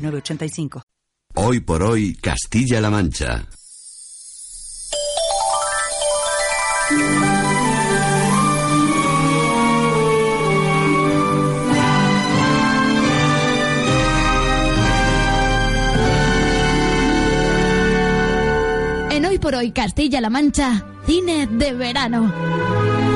906985. 0.00 0.82
Hoy 1.34 1.60
por 1.60 1.82
hoy, 1.82 2.14
Castilla-La 2.14 2.90
Mancha. 2.90 3.46
En 19.10 19.24
Hoy 19.24 19.38
por 19.38 19.54
Hoy 19.54 19.70
Castilla-La 19.70 20.30
Mancha, 20.30 20.84
cine 21.06 21.46
de 21.46 21.72
verano. 21.74 23.09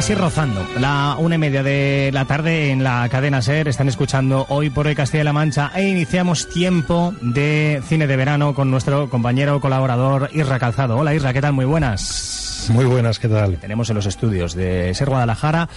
Casi 0.00 0.14
rozando. 0.14 0.66
La 0.78 1.16
una 1.18 1.34
y 1.34 1.38
media 1.38 1.62
de 1.62 2.08
la 2.10 2.24
tarde 2.24 2.70
en 2.70 2.82
la 2.82 3.06
cadena 3.10 3.42
SER 3.42 3.68
están 3.68 3.86
escuchando 3.86 4.46
hoy 4.48 4.70
por 4.70 4.86
hoy 4.86 4.94
Castilla-La 4.94 5.34
Mancha 5.34 5.72
e 5.74 5.90
iniciamos 5.90 6.48
tiempo 6.48 7.12
de 7.20 7.82
cine 7.86 8.06
de 8.06 8.16
verano 8.16 8.54
con 8.54 8.70
nuestro 8.70 9.10
compañero 9.10 9.60
colaborador 9.60 10.30
Isra 10.32 10.58
Calzado. 10.58 10.96
Hola 10.96 11.14
Isra, 11.14 11.34
¿qué 11.34 11.42
tal? 11.42 11.52
Muy 11.52 11.66
buenas. 11.66 12.70
Muy 12.70 12.86
buenas, 12.86 13.18
¿qué 13.18 13.28
tal? 13.28 13.58
Tenemos 13.58 13.90
en 13.90 13.96
los 13.96 14.06
estudios 14.06 14.54
de 14.54 14.94
SER 14.94 15.10
Guadalajara. 15.10 15.68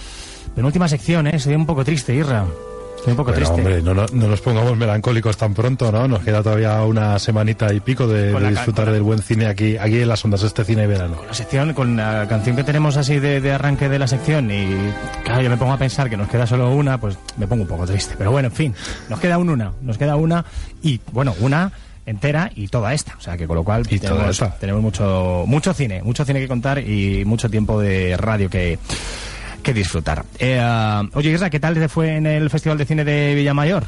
Penúltima 0.54 0.88
sección, 0.88 1.26
¿eh? 1.26 1.32
Estoy 1.34 1.54
un 1.54 1.66
poco 1.66 1.84
triste, 1.84 2.14
Isra. 2.14 2.46
Estoy 3.04 3.12
un 3.12 3.16
poco 3.18 3.32
Pero, 3.32 3.36
triste. 3.44 3.54
hombre, 3.60 3.82
no, 3.82 3.92
no- 3.92 4.06
no 4.14 4.28
nos 4.28 4.40
pongamos 4.40 4.78
melancólicos 4.78 5.36
tan 5.36 5.52
pronto, 5.52 5.92
¿no? 5.92 6.08
Nos 6.08 6.20
queda 6.22 6.42
todavía 6.42 6.82
una 6.84 7.18
semanita 7.18 7.70
y 7.74 7.80
pico 7.80 8.06
de, 8.08 8.32
Con 8.32 8.48
disfrutar 8.48 8.86
con 8.86 8.94
del 8.94 9.02
buen 9.02 9.18
cine 9.18 9.44
aquí, 9.44 9.76
aquí 9.76 10.00
en 10.00 10.08
las 10.08 10.24
ondas, 10.24 10.42
este 10.42 10.64
cine 10.64 10.80
de 10.82 10.86
verano. 10.86 11.16
la 11.28 11.34
sección, 11.34 11.74
con 11.74 11.96
la 11.98 12.26
canción 12.30 12.56
que 12.56 12.64
tenemos 12.64 12.96
así 12.96 13.18
de, 13.18 13.42
de 13.42 13.52
arranque 13.52 13.90
de 13.90 13.98
la 13.98 14.06
sección 14.08 14.50
y 14.50 14.68
claro, 15.22 15.42
yo 15.42 15.50
me 15.50 15.58
pongo 15.58 15.74
a 15.74 15.76
pensar 15.76 16.08
que 16.08 16.16
nos 16.16 16.28
queda 16.30 16.46
solo 16.46 16.70
una, 16.74 16.96
pues 16.98 17.18
me 17.36 17.46
pongo 17.46 17.64
un 17.64 17.68
poco 17.68 17.84
triste. 17.86 18.14
Pero 18.16 18.30
bueno, 18.30 18.48
en 18.48 18.54
fin, 18.54 18.74
nos 19.10 19.20
queda 19.20 19.36
un 19.36 19.50
una, 19.50 19.72
nos 19.82 19.98
queda 19.98 20.16
una 20.16 20.42
y 20.82 20.98
bueno, 21.12 21.34
una 21.40 21.72
entera 22.06 22.50
y 22.56 22.68
toda 22.68 22.94
esta. 22.94 23.16
O 23.18 23.20
sea 23.20 23.36
que 23.36 23.46
con 23.46 23.56
lo 23.56 23.64
cual 23.64 23.82
Y 23.90 23.98
tenemos, 23.98 24.42
tenemos 24.58 24.80
mucho, 24.80 25.44
mucho 25.46 25.74
cine, 25.74 26.02
mucho 26.02 26.24
cine 26.24 26.40
que 26.40 26.48
contar 26.48 26.78
y 26.78 27.22
mucho 27.26 27.50
tiempo 27.50 27.78
de 27.78 28.16
radio 28.16 28.48
que, 28.48 28.78
que 29.64 29.74
disfrutar. 29.74 30.24
Eh, 30.38 30.62
oye, 31.14 31.30
Isra, 31.30 31.50
¿qué 31.50 31.58
tal 31.58 31.74
te 31.74 31.88
fue 31.88 32.16
en 32.16 32.26
el 32.26 32.48
Festival 32.50 32.78
de 32.78 32.84
Cine 32.84 33.04
de 33.04 33.34
Villamayor? 33.34 33.84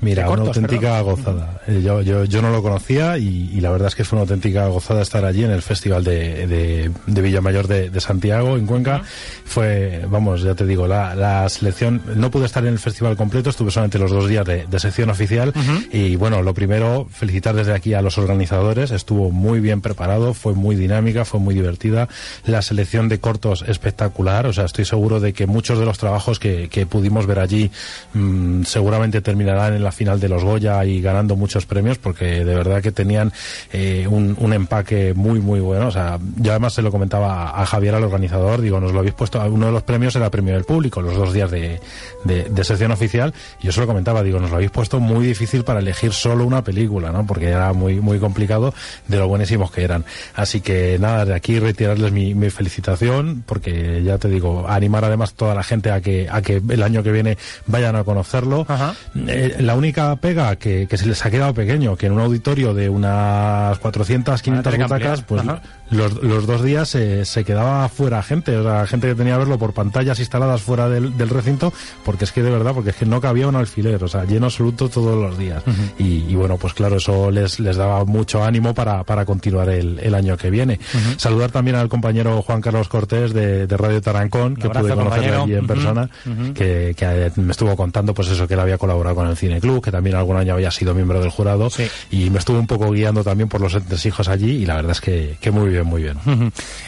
Mira, 0.00 0.28
una 0.28 0.42
auténtica 0.42 1.00
gozada. 1.00 1.60
Eh, 1.66 1.80
Yo, 1.82 2.02
yo, 2.02 2.24
yo 2.24 2.42
no 2.42 2.50
lo 2.50 2.62
conocía 2.62 3.16
y, 3.16 3.50
y 3.54 3.60
la 3.60 3.70
verdad 3.70 3.88
es 3.88 3.94
que 3.94 4.04
fue 4.04 4.16
una 4.16 4.22
auténtica 4.24 4.66
gozada 4.66 5.00
estar 5.00 5.24
allí 5.24 5.44
en 5.44 5.50
el 5.50 5.62
Festival 5.62 6.04
de, 6.04 6.46
de, 6.46 6.90
de 7.06 7.22
Villamayor 7.22 7.66
de, 7.66 7.88
de 7.88 8.00
Santiago, 8.00 8.56
en 8.56 8.66
Cuenca. 8.66 9.02
Fue, 9.44 10.04
vamos, 10.08 10.42
ya 10.42 10.54
te 10.54 10.66
digo, 10.66 10.86
la, 10.86 11.14
la 11.14 11.48
selección, 11.48 12.02
no 12.16 12.30
pude 12.30 12.46
estar 12.46 12.64
en 12.66 12.74
el 12.74 12.78
festival 12.78 13.16
completo, 13.16 13.50
estuve 13.50 13.70
solamente 13.70 13.98
los 13.98 14.10
dos 14.10 14.28
días 14.28 14.44
de, 14.44 14.66
de 14.66 14.78
sección 14.80 15.08
oficial. 15.10 15.52
Y 15.90 16.16
bueno, 16.16 16.42
lo 16.42 16.52
primero, 16.52 17.06
felicitar 17.10 17.54
desde 17.54 17.72
aquí 17.72 17.94
a 17.94 18.02
los 18.02 18.18
organizadores, 18.18 18.90
estuvo 18.90 19.30
muy 19.30 19.60
bien 19.60 19.80
preparado, 19.80 20.34
fue 20.34 20.52
muy 20.52 20.76
dinámica, 20.76 21.24
fue 21.24 21.40
muy 21.40 21.54
divertida. 21.54 22.08
La 22.44 22.60
selección 22.62 23.08
de 23.08 23.20
cortos 23.20 23.64
espectacular, 23.66 24.46
o 24.46 24.52
sea, 24.52 24.64
estoy 24.64 24.84
seguro 24.84 25.20
de 25.20 25.32
que 25.32 25.46
muchos 25.46 25.78
de 25.78 25.86
los 25.86 25.98
trabajos 25.98 26.38
que, 26.38 26.68
que 26.68 26.84
pudimos 26.84 27.26
ver 27.26 27.38
allí 27.38 27.70
mm, 28.12 28.64
seguramente 28.64 29.20
terminarán 29.22 29.74
en 29.74 29.82
la 29.82 29.92
final 29.94 30.20
de 30.20 30.28
los 30.28 30.44
Goya 30.44 30.84
y 30.84 31.00
ganando 31.00 31.36
muchos 31.36 31.66
premios 31.66 31.98
porque 31.98 32.44
de 32.44 32.54
verdad 32.54 32.82
que 32.82 32.92
tenían 32.92 33.32
eh, 33.72 34.06
un, 34.08 34.36
un 34.38 34.52
empaque 34.52 35.14
muy 35.14 35.40
muy 35.40 35.60
bueno. 35.60 35.88
O 35.88 35.90
sea, 35.90 36.18
yo 36.36 36.52
además 36.52 36.74
se 36.74 36.82
lo 36.82 36.90
comentaba 36.90 37.60
a 37.60 37.66
Javier, 37.66 37.94
al 37.94 38.04
organizador, 38.04 38.60
digo, 38.60 38.80
nos 38.80 38.92
lo 38.92 38.98
habéis 38.98 39.14
puesto, 39.14 39.42
uno 39.44 39.66
de 39.66 39.72
los 39.72 39.82
premios 39.82 40.14
era 40.16 40.26
el 40.26 40.30
premio 40.30 40.54
del 40.54 40.64
público, 40.64 41.00
los 41.00 41.14
dos 41.16 41.32
días 41.32 41.50
de, 41.50 41.80
de, 42.24 42.44
de 42.44 42.64
sección 42.64 42.90
oficial, 42.90 43.32
y 43.62 43.66
yo 43.66 43.72
se 43.72 43.80
lo 43.80 43.86
comentaba, 43.86 44.22
digo, 44.22 44.40
nos 44.40 44.50
lo 44.50 44.56
habéis 44.56 44.70
puesto 44.70 45.00
muy 45.00 45.26
difícil 45.26 45.64
para 45.64 45.80
elegir 45.80 46.12
solo 46.12 46.44
una 46.44 46.62
película, 46.62 47.12
¿no? 47.12 47.26
Porque 47.26 47.48
era 47.48 47.72
muy 47.72 48.00
muy 48.00 48.18
complicado 48.18 48.74
de 49.08 49.16
lo 49.16 49.28
buenísimos 49.28 49.70
que 49.70 49.82
eran. 49.84 50.04
Así 50.34 50.60
que 50.60 50.98
nada, 51.00 51.24
de 51.24 51.34
aquí 51.34 51.58
retirarles 51.58 52.12
mi, 52.12 52.34
mi 52.34 52.50
felicitación, 52.50 53.44
porque 53.46 54.02
ya 54.02 54.18
te 54.18 54.28
digo, 54.28 54.66
animar 54.68 55.04
además 55.04 55.34
toda 55.34 55.54
la 55.54 55.62
gente 55.62 55.90
a 55.90 56.00
que, 56.00 56.28
a 56.30 56.42
que 56.42 56.62
el 56.68 56.82
año 56.82 57.02
que 57.02 57.12
viene 57.12 57.38
vayan 57.66 57.96
a 57.96 58.04
conocerlo. 58.04 58.66
Ajá. 58.68 58.94
Eh, 59.26 59.56
la 59.60 59.73
única 59.74 60.14
pega 60.16 60.56
que, 60.56 60.86
que 60.88 60.96
se 60.96 61.06
les 61.06 61.24
ha 61.24 61.30
quedado 61.30 61.54
pequeño, 61.54 61.96
que 61.96 62.06
en 62.06 62.12
un 62.12 62.20
auditorio 62.20 62.74
de 62.74 62.88
unas 62.88 63.78
400, 63.78 64.42
500 64.42 64.72
tener 64.72 64.86
que 64.86 64.94
butacas, 64.94 65.22
pues 65.22 65.42
los, 65.90 66.22
los 66.22 66.46
dos 66.46 66.62
días 66.62 66.94
eh, 66.94 67.24
se 67.24 67.44
quedaba 67.44 67.88
fuera 67.88 68.22
gente, 68.22 68.56
o 68.56 68.62
sea, 68.62 68.86
gente 68.86 69.08
que 69.08 69.14
tenía 69.14 69.34
que 69.34 69.40
verlo 69.40 69.58
por 69.58 69.72
pantallas 69.74 70.18
instaladas 70.18 70.62
fuera 70.62 70.88
del, 70.88 71.16
del 71.16 71.28
recinto, 71.28 71.72
porque 72.04 72.24
es 72.24 72.32
que 72.32 72.42
de 72.42 72.50
verdad, 72.50 72.72
porque 72.74 72.90
es 72.90 72.96
que 72.96 73.06
no 73.06 73.20
cabía 73.20 73.46
un 73.48 73.56
alfiler, 73.56 74.02
o 74.02 74.08
sea, 74.08 74.24
lleno 74.24 74.46
absoluto 74.46 74.88
todos 74.88 75.20
los 75.20 75.38
días. 75.38 75.62
y, 75.98 76.24
y 76.28 76.34
bueno, 76.34 76.56
pues 76.56 76.74
claro, 76.74 76.96
eso 76.96 77.30
les, 77.30 77.60
les 77.60 77.76
daba 77.76 78.04
mucho 78.04 78.42
ánimo 78.44 78.74
para, 78.74 79.04
para 79.04 79.24
continuar 79.24 79.68
el, 79.68 79.98
el 80.00 80.14
año 80.14 80.36
que 80.36 80.50
viene. 80.50 80.80
Saludar 81.16 81.50
también 81.50 81.76
al 81.76 81.88
compañero 81.88 82.42
Juan 82.42 82.60
Carlos 82.60 82.88
Cortés 82.88 83.32
de, 83.32 83.66
de 83.66 83.76
Radio 83.76 84.00
Tarancón, 84.00 84.56
que 84.56 84.66
abrazo, 84.66 84.86
pude 84.86 84.94
compañero. 84.96 85.42
allí 85.44 85.54
en 85.54 85.66
persona, 85.66 86.08
que, 86.54 86.94
que, 86.96 87.04
eh, 87.04 87.32
me 87.36 87.52
estuvo 87.52 87.76
contando 87.76 88.14
pues 88.14 88.28
eso, 88.28 88.46
que 88.48 88.54
él 88.54 88.60
había 88.60 88.78
colaborado 88.78 89.16
con 89.16 89.26
el 89.28 89.36
Cine 89.36 89.60
Club, 89.64 89.82
que 89.82 89.90
también 89.90 90.14
algún 90.16 90.36
año 90.36 90.52
había 90.54 90.70
sido 90.70 90.92
miembro 90.94 91.20
del 91.20 91.30
jurado, 91.30 91.70
Sí. 91.70 91.86
y 92.10 92.28
me 92.28 92.38
estuvo 92.38 92.58
un 92.58 92.66
poco 92.66 92.90
guiando 92.90 93.24
también 93.24 93.48
por 93.48 93.60
los 93.62 93.72
entresijos 93.74 94.28
allí, 94.28 94.50
y 94.62 94.66
la 94.66 94.74
verdad 94.76 94.92
es 94.92 95.00
que, 95.00 95.36
que 95.40 95.50
muy 95.50 95.70
bien, 95.70 95.86
muy 95.86 96.02
bien. 96.02 96.18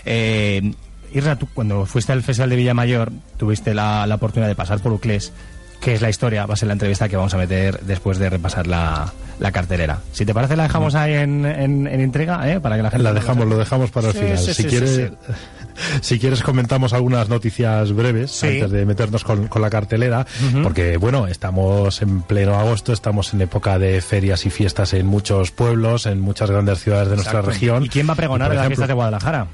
Eh, 0.04 0.72
Irra, 1.14 1.36
tú 1.36 1.48
cuando 1.54 1.86
fuiste 1.86 2.12
al 2.12 2.22
Festival 2.22 2.50
de 2.50 2.56
Villamayor 2.56 3.10
tuviste 3.38 3.72
la, 3.72 4.06
la 4.06 4.16
oportunidad 4.16 4.48
de 4.48 4.54
pasar 4.54 4.80
por 4.80 4.92
Uclés, 4.92 5.32
que 5.80 5.94
es 5.94 6.02
la 6.02 6.10
historia, 6.10 6.44
va 6.46 6.54
a 6.54 6.56
ser 6.56 6.66
la 6.66 6.72
entrevista 6.74 7.08
que 7.08 7.16
vamos 7.16 7.32
a 7.32 7.38
meter 7.38 7.80
después 7.80 8.18
de 8.18 8.28
repasar 8.28 8.66
la, 8.66 9.12
la 9.38 9.52
cartelera. 9.52 10.00
Si 10.12 10.26
te 10.26 10.34
parece 10.34 10.56
la 10.56 10.64
dejamos 10.64 10.94
ahí 10.94 11.14
en, 11.14 11.44
en, 11.46 11.86
en 11.86 12.00
entrega, 12.00 12.50
¿eh? 12.50 12.60
para 12.60 12.76
que 12.76 12.82
la 12.82 12.90
gente... 12.90 13.02
La 13.04 13.12
dejamos, 13.12 13.46
lo 13.46 13.56
dejamos 13.56 13.90
para 13.90 14.08
el 14.08 14.12
Sí, 14.14 14.18
final. 14.20 14.38
sí, 14.38 14.54
si 14.54 14.62
sí, 14.64 14.68
quieres, 14.68 14.90
sí, 14.90 15.02
sí. 15.06 15.32
si 16.00 16.18
quieres 16.18 16.42
comentamos 16.42 16.92
algunas 16.92 17.28
noticias 17.28 17.92
breves 17.92 18.30
Sí. 18.30 18.46
antes 18.46 18.70
de 18.70 18.86
meternos 18.86 19.24
con, 19.24 19.46
con 19.48 19.62
la 19.62 19.70
cartelera, 19.70 20.26
porque 20.62 20.96
bueno, 20.96 21.26
estamos 21.26 22.02
en 22.02 22.22
pleno 22.22 22.54
agosto, 22.54 22.92
estamos 22.92 23.32
en 23.34 23.40
época 23.42 23.78
de 23.78 24.00
ferias 24.00 24.46
y 24.46 24.50
fiestas 24.50 24.92
en 24.94 25.06
muchos 25.06 25.50
pueblos, 25.50 26.06
en 26.06 26.20
muchas 26.20 26.50
grandes 26.50 26.80
ciudades 26.80 27.08
de 27.08 27.16
nuestra 27.16 27.42
región. 27.42 27.84
¿Y 27.84 27.88
quién 27.88 28.08
va 28.08 28.12
a 28.12 28.16
pregonar 28.16 28.50
en 28.50 28.58
las 28.58 28.66
fiestas 28.68 28.88
de 28.88 28.94
Guadalajara? 28.94 29.46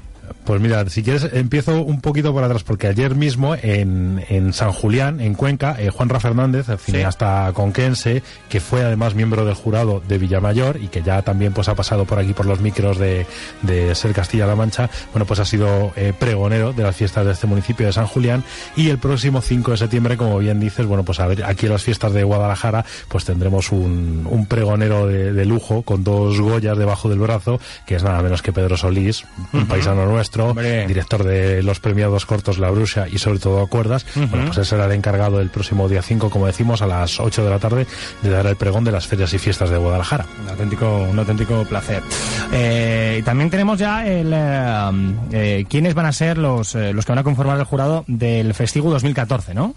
Pues 0.43 0.59
mira, 0.59 0.87
si 0.89 1.03
quieres, 1.03 1.27
empiezo 1.31 1.81
un 1.83 2.01
poquito 2.01 2.33
por 2.33 2.43
atrás, 2.43 2.63
porque 2.63 2.87
ayer 2.87 3.15
mismo 3.15 3.55
en, 3.55 4.23
en 4.27 4.51
San 4.51 4.73
Julián, 4.73 5.21
en 5.21 5.35
Cuenca, 5.35 5.77
eh, 5.79 5.89
Juan 5.89 6.09
Ra 6.09 6.19
Fernández, 6.19 6.67
el 6.67 6.77
cineasta 6.77 7.49
conquense, 7.53 8.23
que 8.49 8.59
fue 8.59 8.83
además 8.83 9.15
miembro 9.15 9.45
del 9.45 9.55
jurado 9.55 10.01
de 10.05 10.17
Villamayor 10.17 10.79
y 10.81 10.87
que 10.87 11.01
ya 11.01 11.21
también 11.21 11.53
pues 11.53 11.69
ha 11.69 11.75
pasado 11.75 12.05
por 12.05 12.19
aquí 12.19 12.33
por 12.33 12.45
los 12.45 12.59
micros 12.59 12.97
de, 12.97 13.25
de 13.61 13.95
Ser 13.95 14.13
Castilla-La 14.13 14.55
Mancha, 14.55 14.89
bueno, 15.13 15.25
pues 15.25 15.39
ha 15.39 15.45
sido 15.45 15.93
eh, 15.95 16.13
pregonero 16.17 16.73
de 16.73 16.83
las 16.83 16.95
fiestas 16.95 17.25
de 17.25 17.31
este 17.31 17.47
municipio 17.47 17.85
de 17.85 17.93
San 17.93 18.07
Julián. 18.07 18.43
Y 18.75 18.89
el 18.89 18.97
próximo 18.97 19.41
5 19.41 19.71
de 19.71 19.77
septiembre, 19.77 20.17
como 20.17 20.37
bien 20.39 20.59
dices, 20.59 20.85
bueno, 20.85 21.03
pues 21.03 21.19
a 21.21 21.27
ver, 21.27 21.45
aquí 21.45 21.67
en 21.67 21.71
las 21.71 21.83
fiestas 21.83 22.13
de 22.13 22.23
Guadalajara, 22.23 22.85
pues 23.07 23.23
tendremos 23.23 23.71
un, 23.71 24.27
un 24.29 24.45
pregonero 24.45 25.07
de, 25.07 25.31
de 25.31 25.45
lujo 25.45 25.83
con 25.83 26.03
dos 26.03 26.39
Goyas 26.39 26.77
debajo 26.77 27.07
del 27.07 27.19
brazo, 27.19 27.59
que 27.85 27.95
es 27.95 28.03
nada 28.03 28.21
menos 28.21 28.41
que 28.41 28.51
Pedro 28.51 28.75
Solís, 28.75 29.25
un 29.53 29.67
paisano 29.67 30.05
nuestro, 30.13 30.49
Hombre. 30.49 30.87
director 30.87 31.23
de 31.23 31.63
los 31.63 31.79
premiados 31.79 32.25
cortos 32.25 32.59
La 32.59 32.69
Bruja 32.69 33.07
y 33.09 33.17
sobre 33.17 33.39
todo 33.39 33.65
Cuerdas. 33.67 34.05
Bueno, 34.15 34.45
pues 34.47 34.57
él 34.57 34.65
será 34.65 34.85
el 34.85 34.91
encargado 34.91 35.39
el 35.41 35.49
próximo 35.49 35.89
día 35.89 36.01
5, 36.01 36.29
como 36.29 36.45
decimos, 36.45 36.81
a 36.81 36.87
las 36.87 37.19
8 37.19 37.43
de 37.43 37.49
la 37.49 37.59
tarde, 37.59 37.87
de 38.21 38.29
dar 38.29 38.45
el 38.45 38.55
pregón 38.55 38.83
de 38.83 38.91
las 38.91 39.07
ferias 39.07 39.33
y 39.33 39.39
fiestas 39.39 39.69
de 39.69 39.77
Guadalajara. 39.77 40.25
Un 40.43 40.49
auténtico, 40.49 41.07
un 41.09 41.19
auténtico 41.19 41.63
placer. 41.65 42.03
Eh, 42.51 43.17
y 43.19 43.23
también 43.23 43.49
tenemos 43.49 43.79
ya 43.79 44.05
el 44.05 44.31
eh, 44.33 45.15
eh, 45.31 45.65
quiénes 45.69 45.93
van 45.93 46.05
a 46.05 46.11
ser 46.11 46.37
los, 46.37 46.75
eh, 46.75 46.93
los 46.93 47.05
que 47.05 47.11
van 47.11 47.19
a 47.19 47.23
conformar 47.23 47.57
el 47.57 47.65
jurado 47.65 48.03
del 48.07 48.53
Festivo 48.53 48.91
2014, 48.91 49.53
¿no? 49.53 49.75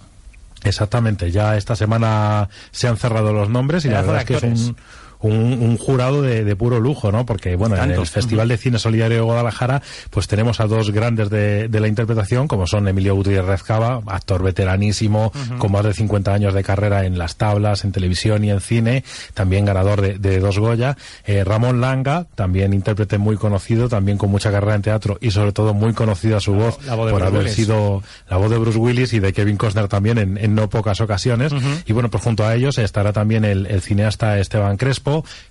Exactamente, 0.65 1.31
ya 1.31 1.56
esta 1.56 1.77
semana 1.77 2.49
se 2.71 2.88
han 2.88 2.97
cerrado 2.97 3.33
los 3.33 3.49
nombres 3.49 3.85
y 3.85 3.88
la 3.88 4.00
verdad 4.00 4.19
es 4.19 4.25
que 4.25 4.35
es 4.35 4.43
un, 4.43 4.77
un, 5.20 5.34
un 5.34 5.76
jurado 5.78 6.22
de, 6.22 6.44
de 6.44 6.56
puro 6.56 6.80
lujo, 6.80 7.10
¿no? 7.12 7.24
Porque, 7.26 7.56
bueno, 7.56 7.76
en 7.76 7.90
el 7.90 8.06
Festival 8.06 8.48
de 8.48 8.56
Cine 8.56 8.78
Solidario 8.78 9.16
de 9.18 9.22
Guadalajara, 9.22 9.82
pues 10.10 10.26
tenemos 10.28 10.60
a 10.60 10.66
dos 10.66 10.90
grandes 10.90 11.30
de, 11.30 11.68
de 11.68 11.80
la 11.80 11.88
interpretación, 11.88 12.48
como 12.48 12.66
son 12.66 12.88
Emilio 12.88 13.14
Gutiérrez 13.14 13.62
Cava, 13.62 14.00
actor 14.06 14.42
veteranísimo, 14.42 15.32
con 15.58 15.72
más 15.72 15.84
de 15.84 15.94
50 15.94 16.32
años 16.32 16.54
de 16.54 16.62
carrera 16.62 17.04
en 17.04 17.18
las 17.18 17.36
tablas, 17.36 17.84
en 17.84 17.92
televisión 17.92 18.44
y 18.44 18.50
en 18.50 18.60
cine, 18.60 19.04
también 19.34 19.64
ganador 19.64 20.00
de, 20.00 20.18
de 20.18 20.38
dos 20.40 20.58
Goya. 20.58 20.96
Eh, 21.24 21.44
Ramón 21.44 21.80
Langa, 21.80 22.26
también 22.34 22.72
intérprete 22.72 23.18
muy 23.18 23.36
conocido, 23.36 23.88
también 23.88 24.18
con 24.18 24.30
mucha 24.30 24.50
carrera 24.50 24.74
en 24.74 24.82
teatro 24.82 25.18
y 25.20 25.30
sobre 25.30 25.52
todo 25.52 25.74
muy 25.74 25.92
conocida 25.92 26.40
su 26.40 26.52
voz 26.54 26.78
la 26.86 26.94
voz 26.94 27.10
por 27.10 27.20
Bruce 27.20 27.26
haber 27.26 27.40
Willis. 27.42 27.54
sido 27.54 28.02
la 28.28 28.36
voz 28.36 28.50
de 28.50 28.58
Bruce 28.58 28.78
Willis 28.78 29.12
y 29.12 29.20
de 29.20 29.32
Kevin 29.32 29.56
Costner 29.56 29.88
también 29.88 30.18
en, 30.18 30.38
en 30.38 30.54
no 30.54 30.68
pocas 30.68 31.00
ocasiones. 31.00 31.52
Y 31.86 31.92
bueno, 31.92 32.10
pues 32.10 32.22
junto 32.22 32.44
a 32.46 32.54
ellos 32.54 32.78
estará 32.78 33.12
también 33.12 33.44
el, 33.44 33.66
el 33.66 33.80
cineasta 33.82 34.38
Esteban 34.38 34.76
Crespo. 34.76 35.06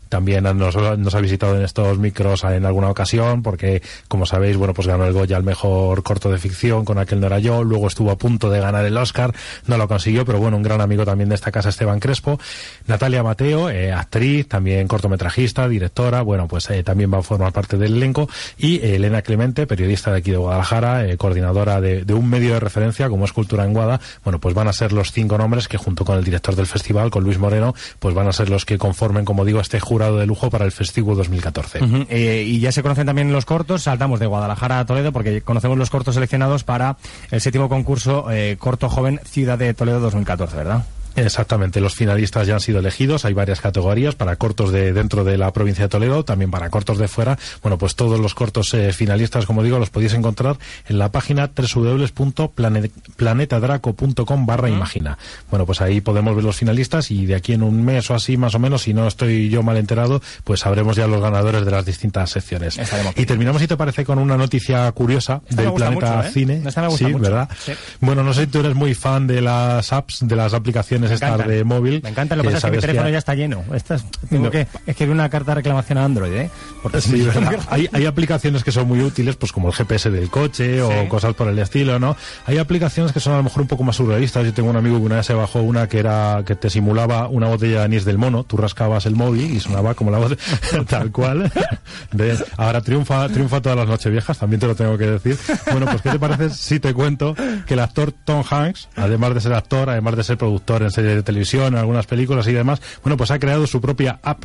También 0.10 0.44
nos, 0.44 0.75
ha 0.75 1.19
visitado 1.19 1.56
en 1.57 1.63
estos 1.63 1.98
micros 1.98 2.44
en 2.44 2.66
alguna 2.66 2.90
ocasión, 2.90 3.42
porque, 3.42 3.81
como 4.07 4.25
sabéis, 4.25 4.56
bueno, 4.56 4.74
pues 4.74 4.88
ganó 4.88 5.06
el 5.06 5.13
Goya 5.13 5.36
al 5.36 5.44
mejor 5.44 6.04
corto 6.04 6.31
de 6.31 6.38
ficción 6.38 6.86
con 6.86 7.00
aquel 7.00 7.19
no 7.19 7.28
era 7.28 7.40
yo. 7.40 7.63
Luego 7.63 7.88
estuvo 7.88 8.12
a 8.12 8.18
punto 8.18 8.50
de 8.50 8.60
ganar 8.60 8.86
el 8.86 8.96
Oscar, 8.98 9.34
no 9.68 9.78
lo 9.78 9.88
consiguió, 9.88 10.25
pero 10.25 10.40
bueno, 10.40 10.57
un 10.57 10.63
gran 10.63 10.81
amigo 10.81 11.06
también 11.06 11.30
de 11.30 11.36
esta 11.36 11.52
casa, 11.52 11.69
Esteban 11.69 12.00
Crespo. 12.00 12.40
Natalia 12.88 13.24
Mateo, 13.24 13.69
eh, 13.69 13.92
actriz, 13.92 14.48
también 14.48 14.88
cortometrajista, 14.88 15.68
directora, 15.68 16.22
bueno, 16.22 16.48
pues 16.48 16.69
eh, 16.69 16.84
también 16.84 17.12
va 17.13 17.19
a 17.19 17.24
formar 17.24 17.51
parte 17.51 17.78
del 17.78 17.96
elenco. 17.96 18.30
Y 18.58 18.78
eh, 18.78 18.96
Elena 18.96 19.22
Clemente, 19.22 19.66
periodista 19.66 20.12
de 20.12 20.18
aquí 20.18 20.31
de 20.31 20.38
Guadalajara, 20.38 21.18
coordinadora 21.18 21.81
de, 21.81 22.06
de 22.06 22.13
un 22.13 22.30
medio 22.30 22.54
de 22.54 22.60
referencia 22.60 23.10
como 23.10 23.25
es 23.25 23.34
Cultura 23.34 23.66
en 23.66 23.74
Guada. 23.74 24.00
Bueno, 24.24 24.40
pues 24.40 24.54
van 24.54 24.68
a 24.68 24.74
ser 24.74 24.94
los 24.94 25.12
cinco 25.12 25.38
nombres 25.38 25.68
que 25.68 25.78
junto 25.78 26.06
con 26.06 26.18
el 26.18 26.24
director 26.24 26.56
del 26.56 26.68
festival, 26.68 27.10
con 27.10 27.24
Luis 27.24 27.40
Moreno, 27.40 27.74
pues 28.00 28.13
van 28.13 28.28
a 28.28 28.34
ser 28.34 28.50
los 28.50 28.66
que 28.66 28.78
conformen, 28.78 29.25
como 29.25 29.44
digo, 29.45 29.59
este 29.59 29.80
jurado 29.80 30.18
de 30.18 30.25
lujo 30.25 30.50
para 30.50 30.65
el 30.65 30.71
Festivo 30.71 31.15
2014. 31.15 31.83
Ujú. 31.83 32.06
Eh, 32.09 32.44
y 32.45 32.59
ya 32.59 32.71
se 32.71 32.81
conocen 32.81 33.06
también 33.06 33.31
los 33.31 33.45
cortos, 33.45 33.83
saltamos 33.83 34.19
de 34.19 34.25
Guadalajara 34.25 34.80
a 34.80 34.86
Toledo 34.86 35.12
porque 35.12 35.42
conocemos 35.42 35.77
los 35.77 35.89
cortos 35.89 36.15
seleccionados 36.15 36.63
para 36.63 36.97
el 37.31 37.42
séptimo 37.42 37.69
concurso 37.69 38.31
eh, 38.31 38.57
Corto 38.59 38.89
Joven 38.89 39.19
Ciudad 39.25 39.57
de 39.57 39.74
Toledo 39.74 40.00
2014, 40.00 40.57
¿verdad? 40.57 40.86
Exactamente, 41.15 41.79
los 41.79 41.95
finalistas 41.95 42.45
ya 42.47 42.56
han 42.56 42.59
sido 42.59 42.79
elegidos, 42.79 43.23
hay 43.25 43.33
varias 43.33 43.62
categorías 43.62 44.15
para 44.15 44.35
cortos 44.35 44.71
de 44.71 44.91
dentro 44.94 45.23
de 45.23 45.38
la 45.38 45.53
provincia 45.53 45.85
de 45.85 45.89
Toledo, 45.89 46.25
también 46.25 46.50
para 46.51 46.69
cortos 46.69 46.97
de 46.97 47.07
fuera. 47.07 47.39
Bueno, 47.62 47.77
pues 47.77 47.95
todos 47.95 48.19
los 48.19 48.35
cortos 48.35 48.73
eh, 48.73 48.91
finalistas, 48.91 49.45
como 49.45 49.63
digo, 49.63 49.79
los 49.79 49.89
podéis 49.89 50.13
encontrar 50.13 50.57
en 50.88 51.00
la 51.00 51.12
página 51.12 51.50
www.planetadraco.com 51.56 54.45
barra 54.45 54.69
imagina. 54.69 55.17
Bueno, 55.50 55.65
pues 55.65 55.81
ahí 55.81 56.01
podemos 56.01 56.35
ver 56.35 56.44
los 56.44 56.57
finalistas 56.57 57.09
y 57.12 57.25
de 57.25 57.35
aquí 57.35 57.53
en 57.53 57.63
un 57.63 57.83
mes 57.83 58.09
o 58.09 58.15
así, 58.15 58.38
más 58.38 58.56
o 58.56 58.59
menos, 58.59 58.83
si 58.83 58.94
no 58.94 59.07
estoy 59.07 59.50
yo 59.50 59.63
mal 59.63 59.77
enterado, 59.77 60.21
pues 60.44 60.59
sabremos 60.62 60.95
ya 60.95 61.07
los 61.07 61.21
ganadores 61.21 61.65
de 61.65 61.71
las 61.71 61.85
distintas 61.85 62.29
secciones. 62.29 62.79
Y 63.15 63.25
terminamos, 63.25 63.62
si 63.62 63.67
te 63.67 63.77
parece, 63.77 64.06
con 64.06 64.19
una 64.19 64.38
noticia 64.38 64.91
curiosa 64.91 65.41
Esta 65.47 65.62
del 65.62 65.73
planeta 65.73 66.15
mucho, 66.17 66.27
¿eh? 66.27 66.31
cine. 66.31 66.62
Esta 66.65 66.81
me 66.81 66.88
gusta 66.88 67.06
sí, 67.06 67.12
mucho. 67.12 67.23
¿verdad? 67.23 67.50
Sí. 67.63 67.73
Bueno, 68.01 68.23
no 68.23 68.33
sé 68.33 68.41
si 68.41 68.47
tú 68.47 68.59
eres 68.59 68.75
muy 68.75 68.94
fan 68.94 69.27
de 69.27 69.41
las 69.41 69.94
apps, 69.94 70.27
de 70.27 70.35
las 70.35 70.53
aplicaciones 70.53 71.05
Me 71.10 71.13
estas 71.16 71.48
de 71.48 71.63
móvil. 71.63 72.02
Me 72.04 72.10
encanta, 72.10 72.36
lo 72.36 72.44
que 72.44 72.50
pasa 72.50 72.68
es 72.68 72.72
que 72.72 72.78
mi 72.78 72.81
teléfono 72.81 73.06
que- 73.07 73.12
ya 73.13 73.18
está 73.18 73.36
lleno. 73.36 73.63
Estas, 73.74 74.04
tengo 74.30 74.46
No. 74.46 74.52
que 74.52 74.68
escribir 74.86 75.13
una 75.13 75.30
carta 75.30 75.52
de 75.52 75.56
reclamación 75.56 75.98
a 75.98 76.06
Android, 76.06 76.34
¿eh? 76.34 76.50
Porque 76.84 77.02
Sí, 77.02 77.28
hay, 77.69 77.90
hay 77.92 78.06
aplicaciones 78.06 78.63
que 78.63 78.72
son 78.72 78.88
muy 78.88 79.02
útiles, 79.02 79.36
pues 79.36 79.52
como 79.52 79.68
el 79.69 79.74
GPS 79.74 80.10
del 80.10 80.30
coche 80.30 80.81
o 80.81 80.90
Sí. 80.90 81.07
cosas 81.07 81.34
por 81.36 81.48
el 81.48 81.60
estilo, 81.60 82.00
¿no? 82.00 82.16
Hay 82.46 82.57
aplicaciones 82.57 83.12
que 83.12 83.19
son 83.19 83.34
a 83.34 83.38
lo 83.38 83.44
mejor 83.44 83.62
un 83.62 83.68
poco 83.68 83.84
más 83.84 83.96
surrealistas. 83.96 84.46
Yo 84.46 84.54
tengo 84.54 84.69
un 84.69 84.75
amigo 84.78 84.98
que 85.00 85.04
una 85.06 85.16
vez 85.18 85.25
se 85.25 85.34
bajó 85.34 85.62
una 85.62 85.88
que 85.88 86.00
era 86.00 86.44
que 86.46 86.56
te 86.56 86.69
simulaba 86.69 87.28
una 87.28 87.48
botella 87.48 87.80
de 87.80 87.86
anís 87.86 88.06
del 88.06 88.18
mono. 88.18 88.44
Tú 88.44 88.58
rascabas 88.58 89.06
el 89.06 89.16
móvil 89.16 89.54
y 89.56 89.60
sonaba 89.60 89.94
como 89.94 90.12
la 90.12 90.18
voz 90.19 90.36
tal 90.90 91.12
cual. 91.12 91.51
De- 92.12 92.38
ahora 92.58 92.81
triunfa 92.81 93.28
triunfa 93.30 93.62
todas 93.62 93.78
las 93.78 93.88
noches 93.88 94.12
viejas, 94.12 94.38
también 94.38 94.60
te 94.60 94.68
lo 94.68 94.75
tengo 94.75 94.98
que 94.98 95.08
decir. 95.08 95.38
Bueno, 95.72 95.86
pues 95.88 96.01
¿qué 96.01 96.10
te 96.12 96.19
parece 96.19 96.50
si 96.50 96.80
te 96.80 96.94
cuento 96.94 97.36
que 97.66 97.74
el 97.74 97.80
actor 97.80 98.12
Tom 98.12 98.44
Hanks, 98.50 98.90
además 98.96 99.34
de 99.34 99.42
ser 99.42 99.54
actor, 99.54 99.90
además 99.90 100.16
de 100.16 100.24
ser 100.24 100.38
productor 100.38 100.81
en 100.84 100.92
series 100.95 101.15
de 101.15 101.24
televisión, 101.24 101.74
en 101.74 101.80
algunas 101.80 102.07
películas 102.07 102.47
y 102.47 102.53
demás, 102.53 102.81
bueno, 103.03 103.18
pues 103.18 103.31
ha 103.31 103.39
creado 103.39 103.68
su 103.68 103.80
propia 103.81 104.19
app. 104.24 104.44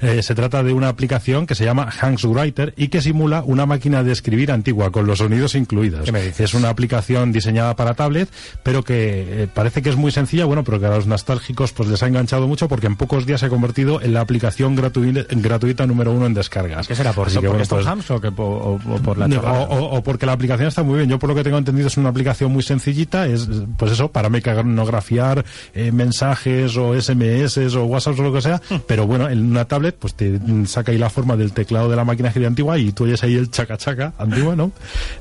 Eh, 0.00 0.22
se 0.22 0.34
trata 0.34 0.62
de 0.62 0.72
una 0.72 0.88
aplicación 0.88 1.46
que 1.46 1.54
se 1.54 1.64
llama 1.64 1.88
Hanks 2.00 2.24
Writer 2.24 2.72
y 2.76 2.88
que 2.88 3.00
simula 3.02 3.42
una 3.44 3.66
máquina 3.66 4.02
de 4.02 4.12
escribir 4.12 4.50
antigua 4.52 4.90
con 4.90 5.06
los 5.06 5.18
sonidos 5.18 5.54
incluidos. 5.54 6.08
Es 6.38 6.54
una 6.54 6.68
aplicación 6.70 7.32
diseñada 7.32 7.76
para 7.76 7.94
tablet, 7.94 8.28
pero 8.62 8.82
que 8.82 9.42
eh, 9.44 9.48
parece 9.52 9.82
que 9.82 9.90
es 9.90 9.96
muy 9.96 10.10
sencilla, 10.10 10.44
bueno, 10.46 10.64
pero 10.64 10.80
que 10.80 10.86
a 10.86 10.90
los 10.90 11.06
nostálgicos 11.06 11.72
pues 11.72 11.88
les 11.88 12.02
ha 12.02 12.06
enganchado 12.06 12.46
mucho 12.48 12.68
porque 12.68 12.86
en 12.86 12.96
pocos 12.96 13.26
días 13.26 13.40
se 13.40 13.46
ha 13.46 13.48
convertido 13.48 14.00
en 14.00 14.14
la 14.14 14.20
aplicación 14.20 14.74
gratuita, 14.76 15.22
gratuita 15.30 15.86
número 15.86 16.12
uno 16.12 16.26
en 16.26 16.34
descargas. 16.34 16.86
¿Qué 16.88 16.94
será? 16.94 17.12
¿Por, 17.12 17.28
eso, 17.28 17.36
porque 17.36 17.48
bueno, 17.48 17.64
pues, 17.96 18.10
o, 18.10 18.20
que 18.20 18.32
po- 18.32 18.44
o- 18.44 18.74
o 18.94 18.98
por 19.02 19.18
la 19.18 19.28
no, 19.28 19.40
o, 19.40 19.64
o- 19.78 19.96
o 19.98 20.02
porque 20.02 20.26
la 20.26 20.32
aplicación 20.32 20.68
está 20.68 20.82
muy 20.82 20.98
bien. 20.98 21.10
Yo 21.10 21.18
por 21.18 21.28
lo 21.28 21.34
que 21.34 21.42
tengo 21.44 21.58
entendido 21.58 21.88
es 21.88 21.96
una 21.96 22.08
aplicación 22.08 22.52
muy 22.52 22.62
sencillita, 22.62 23.26
es 23.26 23.48
pues 23.76 23.92
eso, 23.92 24.10
para 24.10 24.28
mecanografiar 24.30 25.44
eh, 25.74 25.92
mensajes 25.92 26.76
o 26.76 26.94
SMS 27.00 27.58
o 27.76 27.84
WhatsApp 27.84 28.18
o 28.18 28.22
lo 28.22 28.32
que 28.32 28.40
sea, 28.42 28.60
pero 28.86 29.06
bueno, 29.06 29.28
en 29.28 29.50
una 29.50 29.64
tablet 29.66 29.89
pues 29.92 30.14
te 30.14 30.38
saca 30.66 30.92
ahí 30.92 30.98
la 30.98 31.10
forma 31.10 31.36
del 31.36 31.52
teclado 31.52 31.88
de 31.88 31.96
la 31.96 32.04
máquina 32.04 32.26
de 32.26 32.28
escribir 32.30 32.48
antigua 32.48 32.78
y 32.78 32.92
tú 32.92 33.04
oyes 33.04 33.22
ahí 33.22 33.34
el 33.34 33.50
chaca 33.50 33.76
chaca 33.76 34.12
antiguo, 34.18 34.56
¿no? 34.56 34.72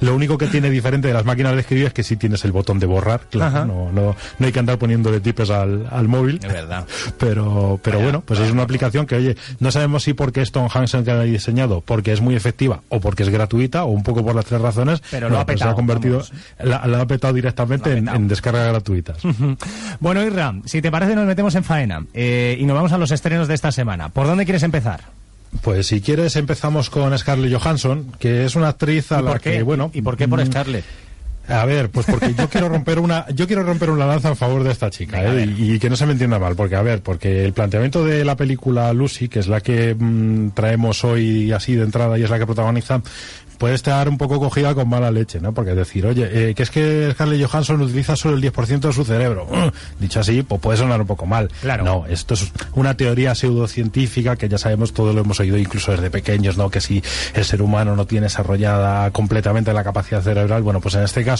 Lo 0.02 0.16
único 0.16 0.38
que 0.38 0.48
tiene 0.48 0.70
diferente 0.70 1.08
de 1.08 1.14
las 1.14 1.26
máquinas 1.26 1.54
de 1.54 1.62
escribir 1.62 1.88
es 1.88 1.94
que 1.94 2.04
sí 2.04 2.16
tienes 2.16 2.44
el 2.46 2.52
botón 2.52 2.80
de 2.80 2.86
borrar, 2.86 3.22
claro, 3.30 3.66
no, 3.66 3.92
no, 3.92 4.16
no 4.38 4.46
hay 4.46 4.52
que 4.52 4.60
andar 4.60 4.78
poniéndole 4.78 5.20
tipes 5.20 5.50
al, 5.50 5.88
al 5.92 6.08
móvil. 6.08 6.40
Es 6.44 6.52
verdad. 6.52 6.86
Pero, 7.18 7.80
pero 7.84 8.00
bueno, 8.00 8.22
pues 8.22 8.40
es 8.40 8.52
una 8.52 8.64
aplicación 8.64 9.06
que, 9.06 9.16
oye, 9.16 9.38
no 9.60 9.72
sabemos 9.72 10.04
si 10.04 10.14
porque 10.14 10.42
es 10.42 10.52
Tom 10.52 10.68
Hanks 10.74 10.94
el 10.94 11.04
que 11.04 11.14
la 11.14 11.22
ha 11.22 11.24
diseñado, 11.24 11.82
porque 11.82 12.12
es 12.12 12.22
muy 12.22 12.36
efectiva 12.36 12.82
o 12.90 13.00
porque 13.00 13.24
es 13.24 13.30
gratuita 13.30 13.84
o 13.84 13.88
un 13.88 14.04
poco 14.04 14.24
por 14.24 14.36
las 14.36 14.46
tres 14.46 14.62
razones. 14.62 15.02
Pero 15.12 15.30
lo 15.30 15.40
ha 15.40 15.46
pues 15.46 15.60
se 15.60 15.66
petado, 15.66 15.72
ha 15.72 15.76
convertido, 15.76 16.24
la, 16.60 16.86
la 16.88 17.02
ha 17.02 17.08
petado 17.08 17.34
directamente 17.34 17.92
ha 17.92 17.98
en, 17.98 18.08
en 18.10 18.28
descargas 18.28 18.68
gratuitas. 18.68 19.18
Bueno, 20.00 20.24
Irra, 20.24 20.54
si 20.66 20.82
te 20.82 20.92
parece 20.92 21.16
nos 21.16 21.26
metemos 21.26 21.56
en 21.56 21.64
faena 21.64 22.06
eh, 22.14 22.58
y 22.60 22.66
nos 22.66 22.76
vamos 22.76 22.92
a 22.92 22.98
los 22.98 23.12
estrenos 23.12 23.48
de 23.48 23.54
esta 23.56 23.72
semana. 23.72 24.10
¿Por 24.10 24.28
dónde 24.28 24.46
quieres 24.46 24.59
empezar? 24.64 25.02
Pues 25.62 25.88
si 25.88 26.02
quieres 26.02 26.36
empezamos 26.36 26.90
con 26.90 27.18
Scarlett 27.18 27.60
Johansson, 27.60 28.12
que 28.20 28.46
es 28.46 28.56
una 28.56 28.70
actriz 28.70 29.12
a 29.12 29.20
¿Y 29.20 29.24
la 29.24 29.32
por 29.32 29.42
qué? 29.42 29.52
que, 29.54 29.64
bueno... 29.64 29.90
¿Y 29.94 30.02
por 30.02 30.16
qué 30.16 30.28
por 30.28 30.42
mm, 30.42 30.46
Scarlett? 30.46 30.86
A 31.50 31.66
ver, 31.66 31.90
pues 31.90 32.06
porque 32.06 32.34
yo 32.34 32.48
quiero 32.50 32.70
romper 32.70 33.00
una, 33.00 33.26
yo 33.34 33.48
quiero 33.48 33.64
romper 33.64 33.90
una 33.90 34.06
lanza 34.06 34.30
en 34.30 34.36
favor 34.36 34.64
de 34.64 34.72
esta 34.72 34.90
chica, 34.90 35.22
Venga, 35.22 35.32
a 35.32 35.44
¿eh? 35.44 35.56
y 35.58 35.80
que 35.80 35.90
no 35.90 35.96
se 35.96 36.06
me 36.06 36.14
entienda 36.14 36.40
mal, 36.40 36.56
porque 36.56 36.76
a 36.76 36.82
ver, 36.82 37.02
porque 37.02 37.44
el 37.46 37.54
planteamiento 37.54 38.06
de 38.06 38.24
la 38.24 38.36
película 38.36 38.94
Lucy, 38.94 39.28
que 39.28 39.40
es 39.40 39.48
la 39.48 39.62
que 39.62 39.96
mm, 39.96 40.52
traemos 40.52 41.04
hoy 41.04 41.52
así 41.52 41.76
de 41.76 41.84
entrada 41.84 42.18
y 42.18 42.24
es 42.24 42.30
la 42.30 42.40
que 42.40 42.46
protagoniza, 42.46 43.02
puede 43.60 43.76
estar 43.76 44.10
un 44.10 44.18
poco 44.18 44.40
cogida 44.40 44.74
con 44.74 44.90
mala 44.90 45.12
leche, 45.12 45.40
¿no? 45.40 45.54
Porque 45.54 45.76
decir, 45.76 46.06
oye, 46.06 46.30
eh, 46.32 46.56
que 46.56 46.64
es 46.64 46.72
que 46.72 47.12
Scarlett 47.12 47.46
Johansson 47.46 47.82
utiliza 47.82 48.16
solo 48.16 48.38
el 48.38 48.42
10% 48.42 48.80
de 48.80 48.94
su 48.94 49.04
cerebro. 49.04 49.48
Dicho 50.00 50.22
así, 50.22 50.42
pues 50.42 50.62
puede 50.62 50.78
sonar 50.78 51.02
un 51.02 51.06
poco 51.08 51.26
mal. 51.26 51.52
Claro. 51.62 51.84
No, 51.84 52.06
esto 52.08 52.34
es 52.34 52.52
una 52.74 52.96
teoría 52.96 53.36
pseudocientífica 53.36 54.38
que 54.38 54.48
ya 54.48 54.58
sabemos, 54.58 54.94
todos 54.94 55.14
lo 55.14 55.22
hemos 55.22 55.40
oído 55.42 55.58
incluso 55.58 55.92
desde 55.92 56.10
pequeños, 56.10 56.58
¿no? 56.58 56.72
Que 56.72 56.80
si 56.80 57.04
el 57.34 57.44
ser 57.44 57.62
humano 57.62 57.96
no 57.96 58.08
tiene 58.08 58.28
desarrollada 58.28 59.12
completamente 59.12 59.74
la 59.74 59.84
capacidad 59.84 60.22
cerebral, 60.22 60.64
bueno, 60.64 60.80
pues 60.80 60.96
en 60.96 61.04
este 61.04 61.26
caso, 61.26 61.39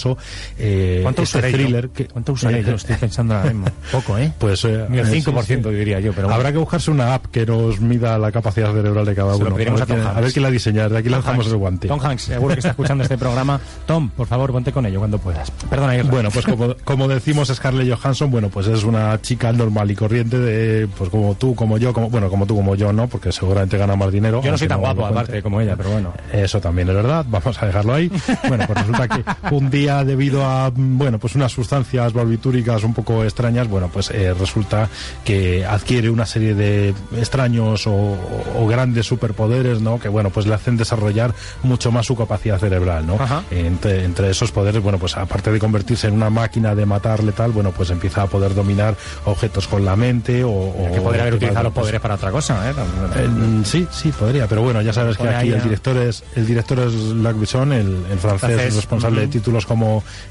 eh, 0.58 1.00
¿Cuánto 1.04 1.24
este 1.24 1.38
usaré 1.40 1.52
thriller 1.54 1.88
yo? 1.88 1.94
que- 1.94 2.06
¿Cuánto 2.08 2.34
usaré 2.34 2.60
eh, 2.60 2.64
yo? 2.68 2.76
Estoy 2.76 2.96
pensando 2.96 3.36
ahora 3.36 3.50
mismo. 3.54 3.68
Poco, 3.92 4.18
¿eh? 4.18 4.32
Pues 4.38 4.64
eh, 4.66 4.86
Ni 4.90 5.00
el 5.00 5.08
eh, 5.08 5.22
5% 5.22 5.44
sí, 5.44 5.54
sí. 5.64 5.70
diría 5.76 6.00
yo, 6.00 6.12
pero 6.14 6.28
bueno. 6.28 6.36
Habrá 6.36 6.52
que 6.52 6.58
buscarse 6.58 6.92
una 6.92 7.14
app 7.14 7.26
que 7.28 7.46
nos 7.46 7.80
mida 7.80 8.18
la 8.18 8.32
capacidad 8.32 8.74
cerebral 8.74 9.06
de 9.06 9.16
cada 9.16 9.34
Se 9.34 9.40
lo 9.40 9.46
uno. 9.48 9.56
pediremos 9.56 9.82
a, 9.82 9.84
a 9.84 9.88
ver 9.88 9.88
Tom 9.88 9.98
quién- 9.98 10.08
a 10.08 10.10
Hanks. 10.12 10.22
ver 10.24 10.34
quién 10.34 10.44
la 10.44 10.52
diseña, 10.52 10.90
de 10.90 10.98
aquí 10.98 11.10
lanzamos 11.10 11.40
Hanks. 11.46 11.52
el 11.52 11.58
guante. 11.58 11.88
Tom 11.88 12.00
Hanks, 12.02 12.22
seguro 12.24 12.54
que 12.56 12.60
está 12.60 12.70
escuchando 12.72 13.04
este 13.04 13.18
programa. 13.18 13.60
Tom, 13.86 14.10
por 14.10 14.28
favor, 14.28 14.52
ponte 14.52 14.72
con 14.72 14.86
ello 14.86 15.00
cuando 15.00 15.18
puedas. 15.20 15.52
Perdona, 15.70 15.96
Irra. 15.96 16.10
Bueno, 16.10 16.30
pues 16.32 16.46
como, 16.46 16.76
como 16.84 17.08
decimos 17.08 17.50
Scarlett 17.50 17.94
Johansson, 17.94 18.30
bueno, 18.32 18.50
pues 18.50 18.68
es 18.68 18.84
una 18.84 19.20
chica 19.22 19.52
normal 19.52 19.90
y 19.92 19.96
corriente 19.96 20.38
de, 20.40 20.88
pues 20.98 21.10
como 21.10 21.36
tú, 21.36 21.56
como 21.56 21.78
yo, 21.78 21.94
como, 21.94 22.10
bueno, 22.10 22.30
como 22.30 22.46
tú, 22.46 22.56
como 22.56 22.76
yo, 22.76 22.92
¿no? 22.94 23.08
Porque 23.08 23.32
seguramente 23.32 23.78
gana 23.78 23.96
más 23.96 24.12
dinero. 24.12 24.42
yo 24.44 24.52
no 24.52 24.58
soy 24.58 24.68
tan 24.68 24.80
guapo, 24.80 25.02
lo 25.02 25.08
cuente. 25.08 25.20
aparte, 25.20 25.42
como 25.44 25.62
ella, 25.62 25.76
pero 25.76 25.90
bueno. 25.92 26.14
Eso 26.32 26.60
también 26.62 26.90
es 26.90 26.96
verdad, 26.96 27.26
vamos 27.28 27.62
a 27.62 27.66
dejarlo 27.66 27.94
ahí. 27.94 28.12
Bueno, 28.48 28.66
pues 28.68 28.80
resulta 28.80 29.08
que 29.08 29.56
un 29.56 29.70
día 29.70 29.89
debido 30.04 30.46
a, 30.46 30.72
bueno, 30.76 31.20
pues 31.20 31.36
unas 31.36 31.52
sustancias 31.52 32.14
barbitúricas 32.14 32.84
un 32.84 32.94
poco 32.94 33.24
extrañas, 33.24 33.68
bueno, 33.68 33.90
pues 33.92 34.10
eh, 34.12 34.34
resulta 34.34 34.90
que 35.26 35.66
adquiere 35.66 36.10
una 36.10 36.26
serie 36.26 36.54
de 36.56 36.94
extraños 37.18 37.86
o, 37.88 38.18
o 38.58 38.68
grandes 38.68 39.06
superpoderes, 39.06 39.82
¿no? 39.82 40.00
Que, 40.00 40.10
bueno, 40.10 40.30
pues 40.30 40.46
le 40.48 40.54
hacen 40.54 40.78
desarrollar 40.78 41.34
mucho 41.64 41.92
más 41.92 42.06
su 42.06 42.16
capacidad 42.16 42.60
cerebral, 42.60 43.06
¿no? 43.06 43.18
Entre, 43.52 44.04
entre 44.06 44.30
esos 44.30 44.52
poderes, 44.52 44.82
bueno, 44.82 44.98
pues 45.00 45.16
aparte 45.18 45.52
de 45.52 45.60
convertirse 45.60 46.08
en 46.08 46.14
una 46.14 46.30
máquina 46.30 46.76
de 46.76 46.86
matar 46.86 47.24
letal, 47.24 47.52
bueno, 47.52 47.72
pues 47.72 47.90
empieza 47.90 48.24
a 48.24 48.28
poder 48.28 48.54
dominar 48.56 48.96
objetos 49.26 49.68
con 49.68 49.84
la 49.86 49.96
mente 49.96 50.44
o... 50.44 50.50
o- 50.52 50.92
Que 50.94 51.02
podría 51.02 51.24
haber 51.24 51.36
utilizado 51.36 51.64
los 51.66 51.74
poderes 51.74 52.02
para 52.02 52.16
otra 52.16 52.32
cosa, 52.32 52.70
¿eh? 52.70 52.74
eh, 53.18 53.62
sí, 53.64 53.88
sí, 53.92 54.12
podría, 54.12 54.48
pero 54.48 54.62
bueno, 54.62 54.82
ya 54.82 54.94
sabes 54.94 55.18
que 55.18 55.28
aquí 55.28 55.50
el 55.50 55.62
director 55.64 55.98
es 55.98 56.24
el 56.36 56.46
director 56.46 56.80
es 56.80 56.94
Luc 56.94 57.40
Besson, 57.40 57.72
el, 57.74 57.88
el 58.12 58.18
francés, 58.20 58.50
Francés, 58.50 58.76
responsable 58.76 59.20
de 59.22 59.26
ujú. 59.28 59.34
títulos 59.34 59.66
como 59.66 59.79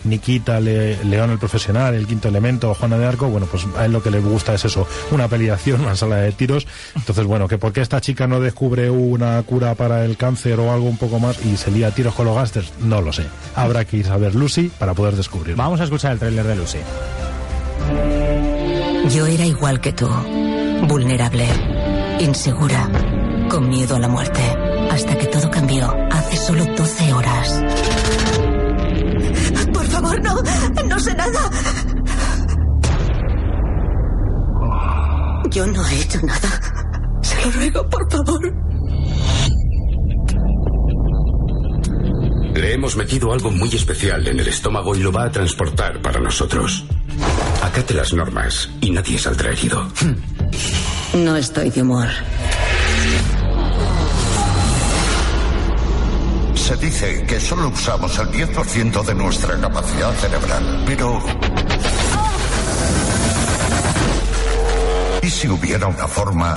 Nikita, 0.05 0.61
Le- 0.61 1.03
León 1.05 1.31
el 1.31 1.39
profesional, 1.39 1.95
El 1.95 2.07
quinto 2.07 2.29
elemento, 2.29 2.75
Juana 2.75 2.99
de 2.99 3.07
Arco. 3.07 3.29
Bueno, 3.29 3.47
pues 3.51 3.65
a 3.77 3.85
él 3.87 3.93
lo 3.93 4.03
que 4.03 4.11
le 4.11 4.21
gusta 4.21 4.55
es 4.55 4.65
eso, 4.65 4.87
una 5.11 5.25
acción, 5.25 5.81
una 5.85 5.97
sala 5.97 6.17
de 6.17 6.33
tiros. 6.33 6.67
Entonces, 6.95 7.25
bueno, 7.25 7.49
que 7.49 7.59
porque 7.59 7.81
esta 7.81 8.01
chica 8.01 8.27
no 8.27 8.41
descubre 8.41 8.91
una 8.91 9.43
cura 9.43 9.75
para 9.75 10.05
el 10.05 10.17
cáncer 10.17 10.59
o 10.61 10.73
algo 10.73 10.87
un 10.89 10.97
poco 10.99 11.19
más 11.19 11.45
y 11.45 11.57
se 11.57 11.71
lía 11.71 11.89
a 11.89 11.91
tiros 11.91 12.15
con 12.15 12.27
los 12.27 12.35
gángsters, 12.37 12.73
no 12.81 13.01
lo 13.01 13.13
sé. 13.13 13.25
Habrá 13.55 13.85
que 13.85 13.97
ir 13.99 14.09
a 14.09 14.17
ver 14.17 14.35
Lucy 14.35 14.71
para 14.79 14.95
poder 14.95 15.15
descubrirlo. 15.17 15.57
Vamos 15.63 15.81
a 15.81 15.85
escuchar 15.85 16.13
el 16.13 16.19
tráiler 16.19 16.47
de 16.47 16.57
Lucy. 16.57 16.79
Yo 19.15 19.27
era 19.27 19.47
igual 19.47 19.81
que 19.81 19.93
tú, 19.93 20.07
vulnerable, 20.87 21.47
insegura, 22.21 22.89
con 23.49 23.69
miedo 23.69 23.97
a 23.97 23.99
la 23.99 24.09
muerte, 24.09 24.41
hasta 24.91 25.17
que 25.17 25.27
todo 25.27 25.51
cambió 25.51 25.95
hace 26.11 26.37
solo 26.37 26.67
12 26.77 27.13
horas. 27.15 27.63
No. 30.23 30.43
No 30.87 30.99
sé 31.01 31.15
nada. 31.15 31.51
Yo 35.51 35.67
no 35.67 35.87
he 35.87 36.01
hecho 36.01 36.21
nada. 36.23 36.61
Se 37.23 37.45
lo 37.45 37.51
ruego, 37.53 37.89
por 37.89 38.11
favor. 38.11 38.53
Le 42.55 42.75
hemos 42.75 42.97
metido 42.97 43.33
algo 43.33 43.51
muy 43.51 43.69
especial 43.75 44.27
en 44.27 44.41
el 44.41 44.49
estómago 44.49 44.95
y 44.97 45.01
lo 45.01 45.13
va 45.13 45.25
a 45.25 45.31
transportar 45.31 46.01
para 46.03 46.21
nosotros. 46.21 46.85
Acate 47.63 47.95
las 47.95 48.13
normas 48.13 48.69
y 48.81 48.91
nadie 48.91 49.19
saldrá 49.19 49.51
herido. 49.53 49.87
No 51.15 51.37
estoy 51.37 51.71
de 51.71 51.83
humor. 51.83 52.09
Se 56.69 56.77
dice 56.77 57.25
que 57.25 57.41
solo 57.41 57.69
usamos 57.69 58.19
el 58.19 58.29
10% 58.29 59.03
de 59.03 59.15
nuestra 59.15 59.59
capacidad 59.59 60.13
cerebral, 60.17 60.85
pero... 60.85 61.19
¿Y 65.23 65.31
si 65.31 65.49
hubiera 65.49 65.87
una 65.87 66.07
forma 66.07 66.55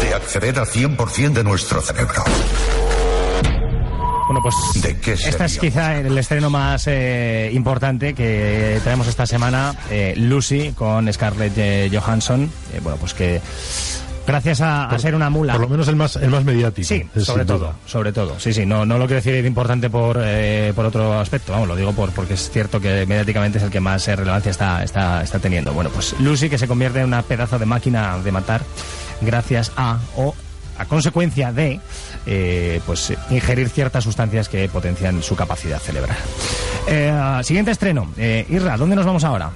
de 0.00 0.12
acceder 0.12 0.58
al 0.58 0.66
100% 0.66 1.34
de 1.34 1.44
nuestro 1.44 1.80
cerebro? 1.80 2.24
Bueno, 4.26 4.40
pues 4.42 4.56
¿De 4.82 4.98
qué 4.98 5.12
este 5.12 5.44
es 5.44 5.56
quizá 5.56 5.98
el 5.98 6.18
estreno 6.18 6.50
más 6.50 6.88
eh, 6.88 7.48
importante 7.52 8.14
que 8.14 8.80
traemos 8.82 9.06
esta 9.06 9.24
semana, 9.24 9.72
eh, 9.88 10.14
Lucy 10.16 10.72
con 10.72 11.12
Scarlett 11.12 11.52
eh, 11.58 11.90
Johansson. 11.92 12.50
Eh, 12.72 12.80
bueno, 12.82 12.98
pues 12.98 13.14
que 13.14 13.40
gracias 14.26 14.60
a, 14.60 14.84
a 14.84 14.98
ser 14.98 15.14
una 15.14 15.30
mula. 15.30 15.54
Por 15.54 15.62
lo 15.62 15.68
menos 15.68 15.88
el 15.88 15.96
más, 15.96 16.16
el 16.16 16.30
más 16.30 16.44
mediático. 16.44 16.86
Sí, 16.86 17.04
sobre 17.20 17.44
todo, 17.44 17.58
duda. 17.58 17.74
sobre 17.86 18.12
todo. 18.12 18.38
Sí, 18.38 18.52
sí, 18.52 18.66
no, 18.66 18.84
no 18.86 18.98
lo 18.98 19.06
quiero 19.06 19.16
decir 19.22 19.32
de 19.40 19.46
importante 19.46 19.90
por, 19.90 20.18
eh, 20.22 20.72
por 20.74 20.86
otro 20.86 21.18
aspecto, 21.18 21.52
vamos, 21.52 21.68
lo 21.68 21.76
digo 21.76 21.92
por, 21.92 22.10
porque 22.10 22.34
es 22.34 22.50
cierto 22.50 22.80
que 22.80 23.06
mediáticamente 23.06 23.58
es 23.58 23.64
el 23.64 23.70
que 23.70 23.80
más 23.80 24.06
eh, 24.08 24.16
relevancia 24.16 24.50
está, 24.50 24.82
está, 24.82 25.22
está 25.22 25.38
teniendo. 25.38 25.72
Bueno, 25.72 25.90
pues 25.90 26.18
Lucy 26.20 26.48
que 26.48 26.58
se 26.58 26.68
convierte 26.68 27.00
en 27.00 27.06
una 27.06 27.22
pedazo 27.22 27.58
de 27.58 27.66
máquina 27.66 28.18
de 28.18 28.32
matar 28.32 28.62
gracias 29.20 29.72
a 29.76 29.98
o 30.16 30.34
a 30.78 30.86
consecuencia 30.86 31.52
de 31.52 31.80
eh, 32.26 32.80
pues 32.86 33.12
ingerir 33.30 33.68
ciertas 33.68 34.04
sustancias 34.04 34.48
que 34.48 34.68
potencian 34.68 35.22
su 35.22 35.36
capacidad 35.36 35.78
cerebral. 35.78 36.16
Eh, 36.86 37.40
siguiente 37.42 37.70
estreno, 37.70 38.10
eh, 38.16 38.46
Irra, 38.48 38.76
¿dónde 38.76 38.96
nos 38.96 39.04
vamos 39.06 39.24
ahora? 39.24 39.50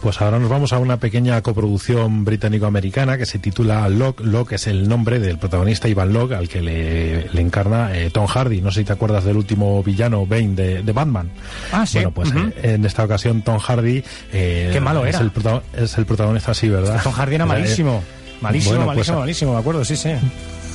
Pues 0.00 0.20
ahora 0.22 0.38
nos 0.38 0.48
vamos 0.48 0.72
a 0.72 0.78
una 0.78 0.96
pequeña 0.96 1.40
coproducción 1.42 2.24
británico-americana 2.24 3.18
que 3.18 3.26
se 3.26 3.38
titula 3.38 3.86
Locke. 3.90 4.22
Locke 4.24 4.52
es 4.54 4.66
el 4.66 4.88
nombre 4.88 5.20
del 5.20 5.36
protagonista 5.38 5.88
Ivan 5.88 6.12
Locke, 6.12 6.32
al 6.34 6.48
que 6.48 6.62
le, 6.62 7.28
le 7.30 7.40
encarna 7.42 7.94
eh, 7.94 8.10
Tom 8.10 8.26
Hardy. 8.26 8.62
No 8.62 8.70
sé 8.70 8.80
si 8.80 8.84
te 8.86 8.92
acuerdas 8.94 9.24
del 9.24 9.36
último 9.36 9.82
villano 9.82 10.24
Bane 10.24 10.54
de, 10.54 10.82
de 10.82 10.92
Batman. 10.92 11.30
Ah, 11.70 11.84
sí. 11.84 11.98
Bueno, 11.98 12.12
pues 12.12 12.30
eh, 12.30 12.72
en 12.74 12.84
esta 12.86 13.04
ocasión 13.04 13.42
Tom 13.42 13.58
Hardy... 13.58 14.02
eh, 14.32 14.70
Qué 14.72 14.80
malo 14.80 15.04
es 15.04 15.14
era. 15.14 15.24
El 15.24 15.30
prota- 15.32 15.62
es 15.76 15.96
el 15.98 16.06
protagonista, 16.06 16.54
sí, 16.54 16.68
¿verdad? 16.70 17.00
Tom 17.04 17.12
Hardy 17.12 17.34
era 17.34 17.44
malísimo. 17.46 18.02
Malísimo, 18.40 18.76
bueno, 18.76 18.86
pues, 18.86 18.96
malísimo, 18.96 19.18
malísimo, 19.20 19.52
me 19.52 19.58
acuerdo, 19.60 19.84
sí, 19.84 19.96
sí. 19.96 20.12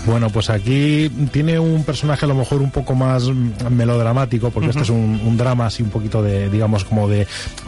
Bueno, 0.05 0.29
pues 0.29 0.49
aquí 0.49 1.09
tiene 1.31 1.57
un 1.59 1.83
personaje 1.83 2.25
a 2.25 2.27
lo 2.27 2.35
mejor 2.35 2.61
un 2.61 2.69
poco 2.71 2.93
más 2.95 3.23
melodramático, 3.69 4.51
porque 4.51 4.69
este 4.69 4.83
es 4.83 4.89
un, 4.89 5.19
un 5.25 5.37
drama 5.37 5.65
así 5.67 5.83
un 5.83 5.89
poquito 5.89 6.21
de, 6.21 6.49
digamos, 6.49 6.85
como 6.85 7.07
de, 7.07 7.27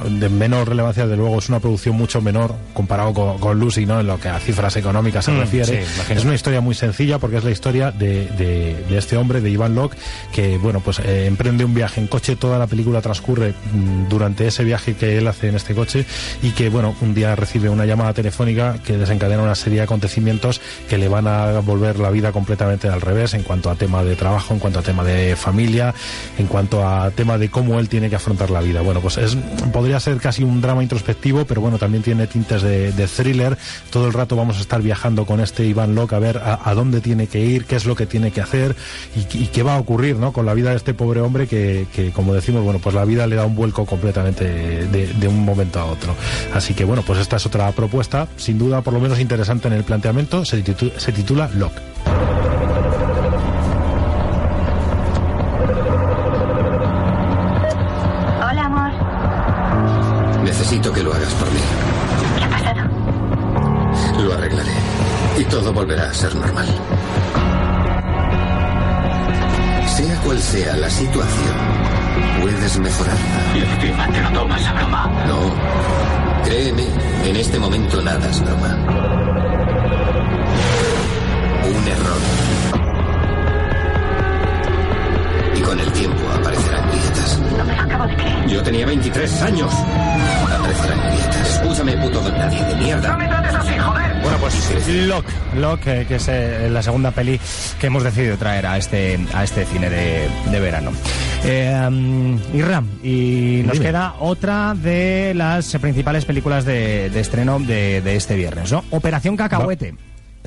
de 0.10 0.30
menor 0.30 0.70
relevancia, 0.70 1.08
de 1.08 1.18
luego 1.18 1.40
es 1.40 1.50
una 1.50 1.60
producción 1.60 1.96
mucho 1.96 2.22
menor 2.22 2.54
comparado 2.74 3.14
con, 3.14 3.38
con 3.40 3.60
Lucy, 3.60 3.86
¿no? 3.86 4.00
En 4.00 4.08
lo 4.08 4.20
que 4.20 4.30
a 4.30 4.40
cifras 4.40 4.76
económicas 4.76 5.26
se 5.26 5.32
Mm, 5.32 5.40
refiere. 5.40 5.86
sí, 5.86 6.14
es 6.14 6.24
una 6.26 6.36
historia 6.36 6.62
muy 6.62 6.76
sencilla 6.76 7.20
porque 7.20 7.38
es 7.38 7.44
la 7.44 7.52
historia 7.52 7.92
de, 7.92 8.28
de- 8.28 8.86
de 8.90 8.98
este 8.98 9.18
hombre, 9.18 9.42
de 9.42 9.50
Ivan 9.50 9.76
Locke, 9.76 9.98
que, 10.32 10.58
bueno, 10.58 10.80
pues 10.80 11.00
eh, 11.00 11.26
emprende 11.28 11.66
un 11.66 11.74
viaje 11.74 12.00
en 12.02 12.08
coche, 12.08 12.36
toda 12.36 12.58
la 12.60 12.68
película 12.68 13.02
transcurre 13.02 13.54
mm, 13.74 14.10
durante 14.10 14.48
ese 14.48 14.64
viaje 14.64 14.94
que 14.96 15.18
él 15.18 15.28
hace 15.28 15.50
en 15.50 15.56
este 15.56 15.74
coche 15.74 16.06
y 16.44 16.52
que, 16.52 16.70
bueno, 16.70 16.96
un 17.02 17.14
día 17.14 17.36
recibe 17.36 17.70
una 17.70 17.86
llamada 17.86 18.14
telefónica 18.14 18.76
que 18.86 18.98
desencadena 18.98 19.42
una 19.44 19.56
serie 19.56 19.80
de 19.80 19.84
acontecimientos 19.84 20.62
que 20.90 20.98
le 20.98 21.08
van 21.08 21.28
a 21.28 21.60
volver 21.62 22.00
la 22.00 22.10
vida 22.10 22.27
completamente 22.32 22.88
al 22.90 23.02
revés 23.02 23.34
en 23.34 23.44
cuanto 23.44 23.70
a 23.70 23.76
tema 23.76 24.04
de 24.04 24.16
trabajo, 24.16 24.54
en 24.54 24.60
cuanto 24.60 24.80
a 24.80 24.82
tema 24.82 25.04
de 25.04 25.36
familia, 25.36 25.94
en 26.38 26.48
cuanto 26.48 26.88
a 26.88 27.12
tema 27.12 27.38
de 27.38 27.50
cómo 27.50 27.80
él 27.80 27.90
tiene 27.90 28.10
que 28.10 28.16
afrontar 28.16 28.50
la 28.50 28.62
vida. 28.62 28.82
Bueno, 28.82 29.02
pues 29.02 29.18
es 29.18 29.38
podría 29.72 30.00
ser 30.00 30.18
casi 30.18 30.44
un 30.44 30.62
drama 30.62 30.84
introspectivo, 30.84 31.46
pero 31.46 31.62
bueno, 31.62 31.78
también 31.78 32.04
tiene 32.04 32.28
tintes 32.28 32.62
de, 32.62 33.08
thriller. 33.08 33.58
Todo 33.90 34.08
el 34.08 34.14
rato 34.14 34.36
vamos 34.36 34.58
a 34.58 34.62
estar 34.62 34.82
viajando 34.82 35.26
con 35.26 35.40
este 35.40 35.66
Iván 35.66 35.96
Locke 35.96 36.14
a 36.14 36.20
ver 36.20 36.38
a, 36.38 36.74
dónde 36.74 37.02
tiene 37.02 37.28
que 37.28 37.40
ir, 37.40 37.66
qué 37.66 37.76
es 37.76 37.86
lo 37.86 37.96
que 37.96 38.06
tiene 38.06 38.32
que 38.32 38.42
hacer 38.42 38.76
y, 39.16 39.48
qué 39.48 39.64
va 39.64 39.76
a 39.76 39.80
ocurrir 39.80 40.18
¿no? 40.18 40.34
con 40.34 40.46
la 40.46 40.54
vida 40.54 40.72
de 40.72 40.76
este 40.76 40.94
pobre 40.94 41.22
hombre 41.22 41.48
que, 41.48 41.88
que, 41.94 42.12
como 42.12 42.34
decimos, 42.34 42.64
bueno, 42.64 42.80
pues 42.80 42.94
la 42.94 43.06
vida 43.06 43.26
le 43.28 43.36
da 43.36 43.46
un 43.46 43.56
vuelco 43.56 43.86
completamente 43.86 44.46
de, 44.46 45.28
un 45.28 45.44
momento 45.44 45.80
a 45.80 45.86
otro. 45.86 46.16
Así 46.54 46.74
que 46.74 46.84
bueno, 46.84 47.04
pues 47.06 47.20
esta 47.20 47.38
es 47.38 47.46
otra 47.46 47.72
propuesta, 47.72 48.28
sin 48.38 48.58
duda 48.58 48.82
por 48.82 48.94
lo 48.94 49.00
menos 49.00 49.20
interesante 49.20 49.68
en 49.68 49.74
el 49.74 49.84
planteamiento, 49.84 50.46
se, 50.46 50.64
se 50.98 51.12
titula 51.12 51.50
Locke. 51.56 51.97
Hola, 58.50 58.66
amor. 58.66 58.92
Necesito 60.44 60.92
que 60.94 61.04
lo 61.04 61.14
hagas 61.14 61.34
por 61.34 61.52
mí. 61.52 61.60
¿Qué 62.38 62.44
ha 62.44 62.50
pasado? 62.50 62.90
Lo 64.24 64.34
arreglaré. 64.34 64.72
Y 65.38 65.44
todo 65.46 65.74
volverá 65.74 66.10
a 66.10 66.14
ser 66.14 66.36
normal. 66.36 66.68
Sea 69.88 70.16
cual 70.22 70.40
sea 70.40 70.76
la 70.78 70.90
situación, 70.90 71.56
puedes 72.42 72.80
mejorarla. 72.80 73.56
Y 73.56 73.60
encima 73.60 74.08
te 74.08 74.22
lo 74.22 74.30
tomas 74.32 74.66
a 74.66 74.74
broma. 74.74 75.12
No. 75.28 75.40
Créeme, 76.46 76.88
en 77.26 77.36
este 77.36 77.60
momento 77.60 78.02
nada 78.02 78.30
es 78.30 78.42
broma. 78.44 79.17
Un 81.68 81.88
error. 81.88 82.18
Y 85.56 85.62
con 85.62 85.80
el 85.80 85.92
tiempo 85.92 86.22
aparecerán 86.40 86.90
grietas. 86.90 87.40
No 87.58 87.66
me 87.66 87.76
lo 87.76 87.82
acabo 87.82 88.08
de 88.08 88.16
creer. 88.16 88.48
Yo 88.48 88.64
tenía 88.64 88.86
23 88.86 89.42
años. 89.42 89.74
Aparecerán 89.74 91.00
grietas. 91.08 91.50
Escúchame, 91.56 91.98
puto 91.98 92.22
don 92.22 92.38
nadie 92.38 92.64
de 92.64 92.76
mierda. 92.76 93.12
¡No 93.12 93.18
me 93.18 93.28
trates 93.28 93.56
así, 93.56 93.78
joder! 93.78 94.08
Bueno, 94.22 94.38
pues 94.40 94.88
Locke, 95.08 95.32
Locke, 95.56 95.88
eh, 95.88 96.06
que 96.08 96.16
es 96.16 96.28
eh, 96.28 96.70
la 96.70 96.82
segunda 96.82 97.12
peli 97.12 97.40
que 97.80 97.88
hemos 97.88 98.04
decidido 98.04 98.38
traer 98.38 98.66
a 98.66 98.78
este, 98.78 99.20
a 99.34 99.44
este 99.44 99.66
cine 99.66 99.90
de, 99.90 100.28
de 100.52 100.60
verano. 100.60 100.92
Eh, 101.44 101.74
um, 101.88 102.38
Irra, 102.54 102.84
y 103.04 103.62
nos 103.66 103.74
Dime. 103.74 103.86
queda 103.86 104.16
otra 104.20 104.74
de 104.76 105.34
las 105.36 105.70
principales 105.80 106.26
películas 106.26 106.66
de, 106.66 107.10
de 107.10 107.20
estreno 107.20 107.60
de, 107.60 108.02
de 108.02 108.16
este 108.16 108.36
viernes, 108.36 108.72
¿no? 108.72 108.84
Operación 108.92 109.38
Cacahuete. 109.38 109.96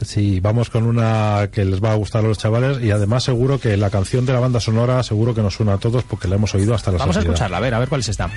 Sí, 0.05 0.41
vamos 0.41 0.71
con 0.71 0.85
una 0.85 1.49
que 1.53 1.65
les 1.65 1.83
va 1.83 1.93
a 1.93 1.95
gustar 1.95 2.25
a 2.25 2.29
los 2.29 2.39
chavales 2.39 2.83
y 2.83 2.91
además 2.91 3.25
seguro 3.25 3.61
que 3.61 3.77
la 3.77 3.91
canción 3.91 4.25
de 4.27 4.33
la 4.33 4.41
banda 4.41 4.61
sonora 4.61 5.03
seguro 5.03 5.35
que 5.35 5.43
nos 5.43 5.55
suena 5.55 5.75
a 5.75 5.79
todos 5.79 6.05
porque 6.05 6.29
la 6.29 6.37
hemos 6.37 6.55
oído 6.55 6.75
hasta 6.75 6.91
la 6.91 6.99
Vamos 6.99 7.17
a 7.17 7.21
escucharla, 7.21 7.59
a 7.59 7.61
ver, 7.61 7.75
a 7.75 7.79
ver 7.79 7.89
cuál 7.89 8.01
es 8.01 8.09
esta. 8.09 8.29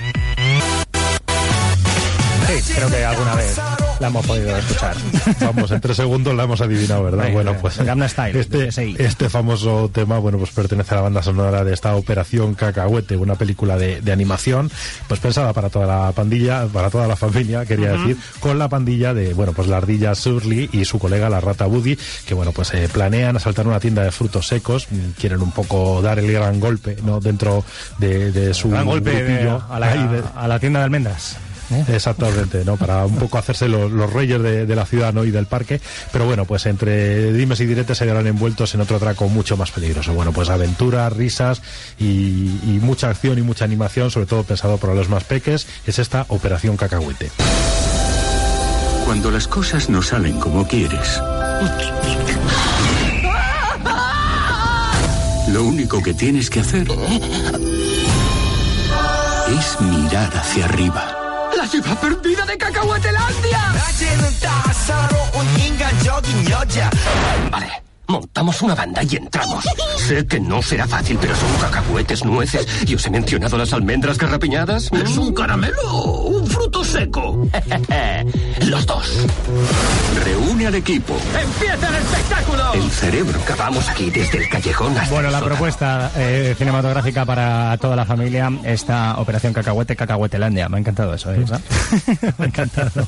Sí, 2.46 2.74
creo 2.74 2.90
que 2.90 3.04
alguna 3.04 3.34
vez. 3.34 3.58
La 4.04 4.10
hemos 4.10 4.26
podido 4.26 4.54
escuchar. 4.54 4.94
Vamos, 5.40 5.70
en 5.70 5.80
tres 5.80 5.96
segundos 5.96 6.34
la 6.34 6.44
hemos 6.44 6.60
adivinado, 6.60 7.04
¿verdad? 7.04 7.32
Bueno, 7.32 7.54
pues 7.58 7.78
Gamma 7.78 8.06
Style, 8.06 8.38
este, 8.38 8.68
este 9.02 9.30
famoso 9.30 9.90
tema, 9.90 10.18
bueno, 10.18 10.36
pues 10.36 10.50
pertenece 10.50 10.92
a 10.92 10.96
la 10.96 11.02
banda 11.04 11.22
sonora 11.22 11.64
de 11.64 11.72
esta 11.72 11.96
Operación 11.96 12.54
Cacahuete, 12.54 13.16
una 13.16 13.34
película 13.36 13.78
de, 13.78 14.02
de 14.02 14.12
animación, 14.12 14.70
pues 15.08 15.20
pensada 15.20 15.54
para 15.54 15.70
toda 15.70 15.86
la 15.86 16.12
pandilla, 16.12 16.66
para 16.66 16.90
toda 16.90 17.06
la 17.06 17.16
familia, 17.16 17.64
quería 17.64 17.92
decir, 17.92 18.18
con 18.40 18.58
la 18.58 18.68
pandilla 18.68 19.14
de, 19.14 19.32
bueno, 19.32 19.52
pues 19.54 19.68
la 19.68 19.78
ardilla 19.78 20.14
Surly 20.14 20.68
y 20.72 20.84
su 20.84 20.98
colega 20.98 21.30
la 21.30 21.40
rata 21.40 21.66
Woody, 21.66 21.96
que 22.26 22.34
bueno, 22.34 22.52
pues 22.52 22.74
eh, 22.74 22.90
planean 22.92 23.36
asaltar 23.36 23.66
una 23.66 23.80
tienda 23.80 24.02
de 24.02 24.10
frutos 24.10 24.46
secos, 24.48 24.86
quieren 25.18 25.40
un 25.40 25.50
poco 25.52 26.02
dar 26.02 26.18
el 26.18 26.30
gran 26.30 26.60
golpe, 26.60 26.98
¿no? 27.04 27.20
Dentro 27.20 27.64
de, 27.98 28.32
de 28.32 28.52
su 28.52 28.68
Gran 28.68 28.84
golpe 28.84 29.10
de- 29.12 29.22
grupillo. 29.24 29.62
a, 29.70 29.80
la, 29.80 29.86
Ahí 29.92 30.06
de- 30.08 30.22
a 30.36 30.46
la 30.46 30.58
tienda 30.58 30.80
de 30.80 30.84
almendras. 30.84 31.36
Exactamente, 31.88 32.64
¿no? 32.64 32.76
Para 32.76 33.06
un 33.06 33.16
poco 33.16 33.38
hacerse 33.38 33.68
los, 33.68 33.90
los 33.90 34.12
reyes 34.12 34.40
de, 34.42 34.66
de 34.66 34.76
la 34.76 34.86
ciudad 34.86 35.12
¿no? 35.12 35.24
y 35.24 35.30
del 35.30 35.46
parque. 35.46 35.80
Pero 36.12 36.26
bueno, 36.26 36.44
pues 36.44 36.66
entre 36.66 37.32
dimes 37.32 37.60
y 37.60 37.66
diretes 37.66 37.98
se 37.98 38.06
verán 38.06 38.26
envueltos 38.26 38.74
en 38.74 38.80
otro 38.80 38.96
atraco 38.96 39.28
mucho 39.28 39.56
más 39.56 39.70
peligroso. 39.70 40.12
Bueno, 40.14 40.32
pues 40.32 40.48
aventuras, 40.50 41.12
risas 41.12 41.62
y, 41.98 42.04
y 42.04 42.78
mucha 42.80 43.08
acción 43.10 43.38
y 43.38 43.42
mucha 43.42 43.64
animación, 43.64 44.10
sobre 44.10 44.26
todo 44.26 44.44
pensado 44.44 44.78
para 44.78 44.94
los 44.94 45.08
más 45.08 45.24
peques, 45.24 45.66
es 45.86 45.98
esta 45.98 46.26
Operación 46.28 46.76
Cacahuete. 46.76 47.30
Cuando 49.04 49.30
las 49.30 49.46
cosas 49.46 49.90
no 49.90 50.00
salen 50.02 50.40
como 50.40 50.66
quieres, 50.66 51.20
lo 55.48 55.64
único 55.64 56.02
que 56.02 56.14
tienes 56.14 56.48
que 56.48 56.60
hacer 56.60 56.86
es 59.48 59.80
mirar 59.80 60.34
hacia 60.36 60.64
arriba. 60.64 61.13
¡La 61.64 61.70
ciudad 61.70 61.98
perdida 61.98 62.44
de 62.44 62.58
Cacahuetelandia! 62.58 63.72
Vale, 67.50 67.83
montamos 68.06 68.60
una 68.62 68.74
banda 68.74 69.02
y 69.02 69.16
entramos. 69.16 69.64
Sé 69.98 70.26
que 70.26 70.38
no 70.40 70.60
será 70.62 70.86
fácil, 70.86 71.18
pero 71.20 71.34
son 71.34 71.48
cacahuetes, 71.60 72.24
nueces. 72.24 72.66
¿Y 72.86 72.94
os 72.94 73.06
he 73.06 73.10
mencionado 73.10 73.56
las 73.58 73.72
almendras 73.72 74.18
garrapiñadas? 74.18 74.90
¿Es 74.92 75.16
un 75.16 75.32
caramelo 75.34 75.80
o 75.92 76.28
un 76.28 76.46
fruto 76.46 76.84
seco? 76.84 77.46
Los 78.66 78.86
dos. 78.86 79.26
Reúne 80.24 80.66
al 80.66 80.74
equipo. 80.74 81.16
¡Empieza 81.40 81.88
el 81.88 81.94
espectáculo! 81.96 82.72
El 82.74 82.90
cerebro. 82.90 83.40
Acabamos 83.40 83.88
aquí 83.88 84.10
desde 84.10 84.38
el 84.38 84.48
callejón 84.48 84.96
hasta 84.96 85.12
Bueno, 85.14 85.30
la 85.30 85.38
sótano. 85.38 85.54
propuesta 85.56 86.10
eh, 86.16 86.54
cinematográfica 86.58 87.24
para 87.24 87.76
toda 87.78 87.96
la 87.96 88.04
familia, 88.04 88.50
esta 88.64 89.16
Operación 89.18 89.52
Cacahuete, 89.52 89.96
Cacahuetelandia. 89.96 90.68
Me 90.68 90.76
ha 90.76 90.80
encantado 90.80 91.14
eso, 91.14 91.32
¿eh? 91.32 91.44
Me 92.38 92.44
ha 92.44 92.48
encantado. 92.48 93.06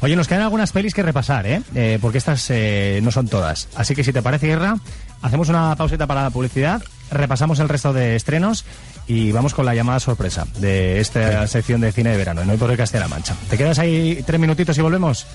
Oye, 0.00 0.16
nos 0.16 0.28
quedan 0.28 0.42
algunas 0.42 0.72
pelis 0.72 0.94
que 0.94 1.02
repasar, 1.02 1.46
¿eh? 1.46 1.62
Eh, 1.74 1.98
porque 2.00 2.18
estas 2.18 2.46
eh, 2.50 3.00
no 3.02 3.10
son 3.10 3.28
todas. 3.28 3.68
Así 3.76 3.94
que 3.94 4.04
si 4.04 4.12
te 4.12 4.22
parece, 4.22 4.31
Guerra, 4.40 4.76
hacemos 5.20 5.48
una 5.48 5.76
pausita 5.76 6.06
para 6.06 6.22
la 6.22 6.30
publicidad, 6.30 6.82
repasamos 7.10 7.58
el 7.58 7.68
resto 7.68 7.92
de 7.92 8.16
estrenos 8.16 8.64
y 9.06 9.32
vamos 9.32 9.54
con 9.54 9.66
la 9.66 9.74
llamada 9.74 10.00
sorpresa 10.00 10.46
de 10.58 11.00
esta 11.00 11.46
sección 11.46 11.80
de 11.80 11.92
cine 11.92 12.10
de 12.10 12.16
verano, 12.16 12.42
en 12.42 12.50
Hoy 12.50 12.56
por 12.56 12.70
el 12.70 12.76
Castilla-La 12.76 13.08
Mancha. 13.08 13.34
¿Te 13.50 13.58
quedas 13.58 13.78
ahí 13.78 14.22
tres 14.24 14.40
minutitos 14.40 14.76
y 14.78 14.80
volvemos? 14.80 15.26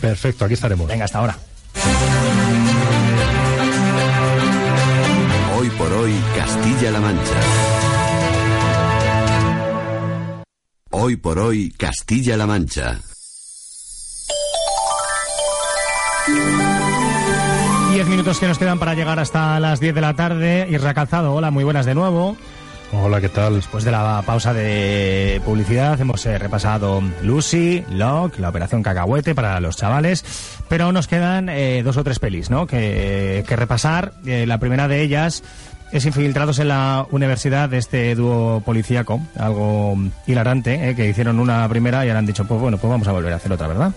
Perfecto, 0.00 0.44
aquí 0.44 0.54
estaremos. 0.54 0.86
Venga, 0.88 1.04
hasta 1.04 1.18
ahora. 1.18 1.36
Hoy 5.58 5.70
por 5.70 5.92
hoy, 5.92 6.14
Castilla-La 6.36 7.00
Mancha. 7.00 7.40
Hoy 10.90 11.16
por 11.16 11.38
hoy, 11.38 11.70
Castilla-La 11.70 12.46
Mancha. 12.46 13.00
Minutos 18.08 18.40
que 18.40 18.48
nos 18.48 18.58
quedan 18.58 18.78
para 18.78 18.94
llegar 18.94 19.18
hasta 19.20 19.60
las 19.60 19.78
10 19.78 19.94
de 19.94 20.00
la 20.00 20.14
tarde. 20.14 20.66
Irra 20.68 20.92
Calzado, 20.92 21.34
hola, 21.34 21.50
muy 21.50 21.62
buenas 21.62 21.86
de 21.86 21.94
nuevo. 21.94 22.36
Hola, 22.92 23.20
¿qué 23.20 23.28
tal? 23.28 23.54
Después 23.54 23.84
de 23.84 23.92
la 23.92 24.22
pausa 24.26 24.52
de 24.52 25.40
publicidad 25.44 26.00
hemos 26.00 26.26
eh, 26.26 26.36
repasado 26.36 27.02
Lucy, 27.22 27.84
Locke, 27.90 28.40
la 28.40 28.48
operación 28.48 28.82
Cacahuete 28.82 29.34
para 29.34 29.60
los 29.60 29.76
chavales, 29.76 30.24
pero 30.68 30.90
nos 30.92 31.06
quedan 31.06 31.48
eh, 31.48 31.82
dos 31.84 31.96
o 31.96 32.04
tres 32.04 32.18
pelis, 32.18 32.50
¿no? 32.50 32.66
Que, 32.66 33.44
que 33.46 33.56
repasar. 33.56 34.12
Eh, 34.26 34.46
la 34.46 34.58
primera 34.58 34.88
de 34.88 35.02
ellas 35.02 35.42
es 35.92 36.04
Infiltrados 36.04 36.58
en 36.58 36.68
la 36.68 37.06
Universidad 37.10 37.68
de 37.68 37.78
este 37.78 38.14
dúo 38.14 38.62
policíaco, 38.64 39.20
algo 39.38 39.96
hilarante, 40.26 40.94
que 40.96 41.08
hicieron 41.08 41.38
una 41.38 41.68
primera 41.68 42.04
y 42.04 42.08
ahora 42.08 42.18
han 42.18 42.26
dicho, 42.26 42.44
pues 42.46 42.60
bueno, 42.60 42.78
pues 42.78 42.90
vamos 42.90 43.06
a 43.06 43.12
volver 43.12 43.32
a 43.32 43.36
hacer 43.36 43.52
otra, 43.52 43.68
¿verdad? 43.68 43.92